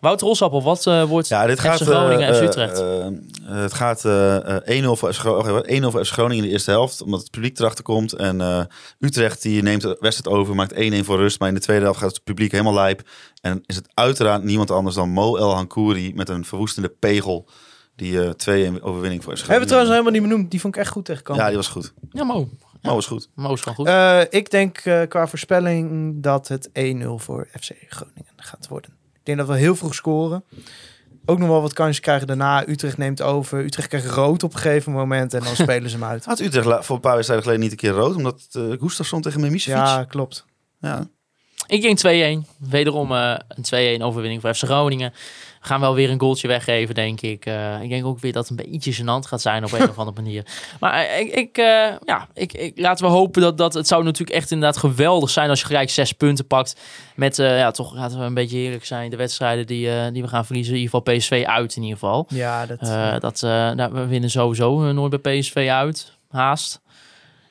[0.00, 1.80] Wouter Rosappel, wat eh, wordt Ja, dit FC gaat...
[1.80, 2.78] eh, Groningen en eh, Utrecht?
[2.80, 3.12] eh, eh,
[3.46, 6.48] het gaat eh, eh, 1-0 voor FC Gro- wacht, 1-0 voor FC Groningen in de
[6.54, 7.02] eerste helft.
[7.02, 8.12] Omdat het publiek erachter komt.
[8.12, 8.60] En eh,
[8.98, 10.54] Utrecht die neemt de wedstrijd over.
[10.54, 11.38] Maakt 1-1 voor rust.
[11.38, 13.02] Maar in de tweede helft gaat het publiek helemaal lijp.
[13.40, 16.12] En is het uiteraard niemand anders dan Mo El Hankouri.
[16.14, 17.48] Met een verwoestende pegel.
[17.96, 18.32] Die eh 2-1
[18.82, 19.46] overwinning voor FC Groningen.
[19.46, 20.50] Hebben we trouwens helemaal niet benoemd.
[20.50, 21.42] Die vond ik echt goed tegenkomen.
[21.42, 21.92] Ja, die was goed.
[22.10, 22.48] Ja, Mo.
[22.84, 23.28] Mo was goed.
[23.34, 23.86] Mo is gewoon goed.
[23.86, 26.72] Eh, ik denk eh, qua voorspelling dat het 1-0
[27.16, 28.90] voor FC Groningen gaat worden.
[29.14, 30.44] Ik denk dat we heel vroeg scoren.
[31.26, 32.68] Ook nog wel wat kansen krijgen daarna.
[32.68, 33.64] Utrecht neemt over.
[33.64, 35.34] Utrecht krijgt rood op een gegeven moment.
[35.34, 36.24] En dan spelen ze hem uit.
[36.24, 38.16] Had Utrecht voor een paar wedstrijden geleden niet een keer rood.
[38.16, 39.76] Omdat uh, Gustafsson tegen Mimicevic.
[39.76, 40.44] Ja, klopt.
[40.80, 41.06] ja.
[41.66, 42.48] Ik denk 2-1.
[42.56, 45.12] Wederom eh, een 2-1 overwinning voor FC Groningen.
[45.64, 47.46] We gaan wel weer een goaltje weggeven, denk ik.
[47.46, 49.98] Eh, ik denk ook weer dat het een beetje gênant gaat zijn op een of
[49.98, 50.46] andere manier.
[50.80, 54.04] Maar eh, ik, ik, eh, ja, ik, ik, laten we hopen dat, dat het zou
[54.04, 56.80] natuurlijk echt inderdaad geweldig zijn als je gelijk zes punten pakt.
[57.14, 60.46] Met, ja, toch laten we een beetje eerlijk zijn, de wedstrijden die, die we gaan
[60.46, 60.74] verliezen.
[60.74, 62.26] In ieder geval PSV uit in ieder geval.
[62.28, 62.80] Ja, dat...
[63.20, 63.40] Dat,
[63.76, 66.12] nou, we winnen sowieso nooit bij PSV uit.
[66.30, 66.82] Haast.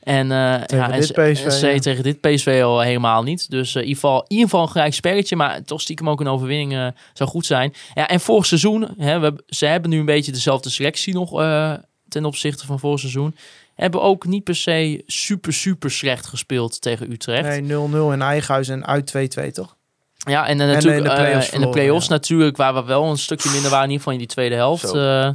[0.03, 1.79] En, eh Tegen ja, dit en, PSV, ja.
[1.79, 3.49] tegen dit PSV al helemaal niet.
[3.49, 6.19] Dus eh, in, ieder geval, in ieder geval een gelijk spelletje, maar toch stiekem ook
[6.19, 7.73] een overwinning eh, zou goed zijn.
[7.93, 11.39] Ja, en vorig seizoen, hè, we, hebben- ze hebben nu een beetje dezelfde selectie nog
[11.41, 11.73] eh,
[12.09, 13.35] ten opzichte van vorig seizoen.
[13.75, 17.61] Hebben ook niet per se super, super slecht gespeeld tegen Utrecht.
[17.61, 19.75] Nee, 0-0 in eigen huis en uit 2-2, toch?
[20.17, 22.11] Ja, en, in natuurlijk de eh, play-offs in de play-offs ja.
[22.13, 24.89] natuurlijk, waar we wel een stukje minder waren, in ieder geval in die tweede helft.
[24.89, 24.95] Zo.
[24.95, 25.31] Eh,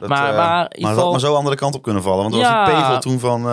[0.00, 2.22] Dat, Maar- eh, maar maar, geval- maar zo andere kant op kunnen vallen.
[2.22, 3.44] Want er was die pegel toen van...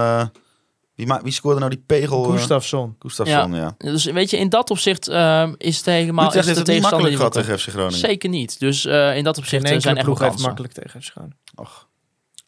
[0.98, 2.26] wie, wie scoorde nou die pegel?
[2.26, 2.95] eh, Gustafsson.
[3.00, 3.76] Gustafsson, ja.
[3.78, 6.26] dus weet je, in dat opzicht eh, is het helemaal...
[6.28, 8.00] Utrecht is het niet tegenstander makkelijk gehad tegen FC Groningen.
[8.00, 8.60] Zeker niet.
[8.60, 10.56] Dus eh, in dat opzicht Geen eh, zijn echt ploeg wel heeft kansen.
[10.64, 11.38] makkelijk tegen FC Groningen.
[11.56, 11.88] Och.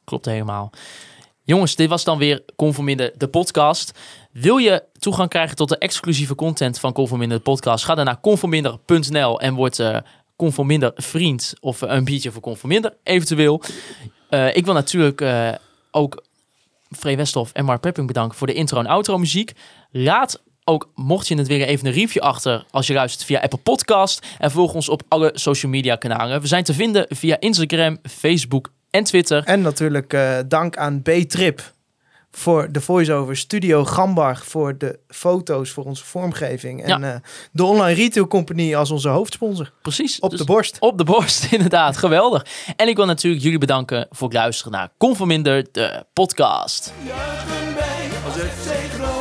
[0.03, 0.71] Klopt helemaal.
[1.43, 3.99] Jongens, dit was dan weer Conforminder, de podcast.
[4.31, 7.85] Wil je toegang krijgen tot de exclusieve content van Conforminder, de podcast?
[7.85, 9.97] Ga dan naar conforminder.nl en word eh
[10.39, 13.61] Conforminder vriend of een biertje voor Conforminder, eventueel.
[14.29, 15.49] Eh, ik wil natuurlijk eh,
[15.91, 16.23] ook
[16.89, 19.51] Free Westhoff en Mark Pepping bedanken voor de intro en outro muziek.
[19.91, 23.59] Laat ook, mocht je het weer even een review achter als je luistert via Apple
[23.59, 24.27] Podcast.
[24.37, 26.41] En volg ons op alle social media kanalen.
[26.41, 29.43] We zijn te vinden via Instagram, Facebook en Twitter.
[29.43, 31.73] En natuurlijk eh, dank aan B-Trip
[32.31, 33.37] voor de voice-over.
[33.37, 36.83] Studio Gambar voor de foto's, voor onze vormgeving.
[36.83, 37.15] En eh,
[37.51, 39.71] de Online Retail Company als onze hoofdsponsor.
[39.81, 40.19] Precies.
[40.19, 40.77] Op dus- de borst.
[40.79, 41.97] Op de borst, inderdaad.
[41.97, 42.45] Geweldig.
[42.75, 46.93] En ik wil natuurlijk jullie bedanken voor het luisteren naar Conforminder, de podcast.
[47.05, 48.35] Juichen wij als
[48.93, 49.18] Groningen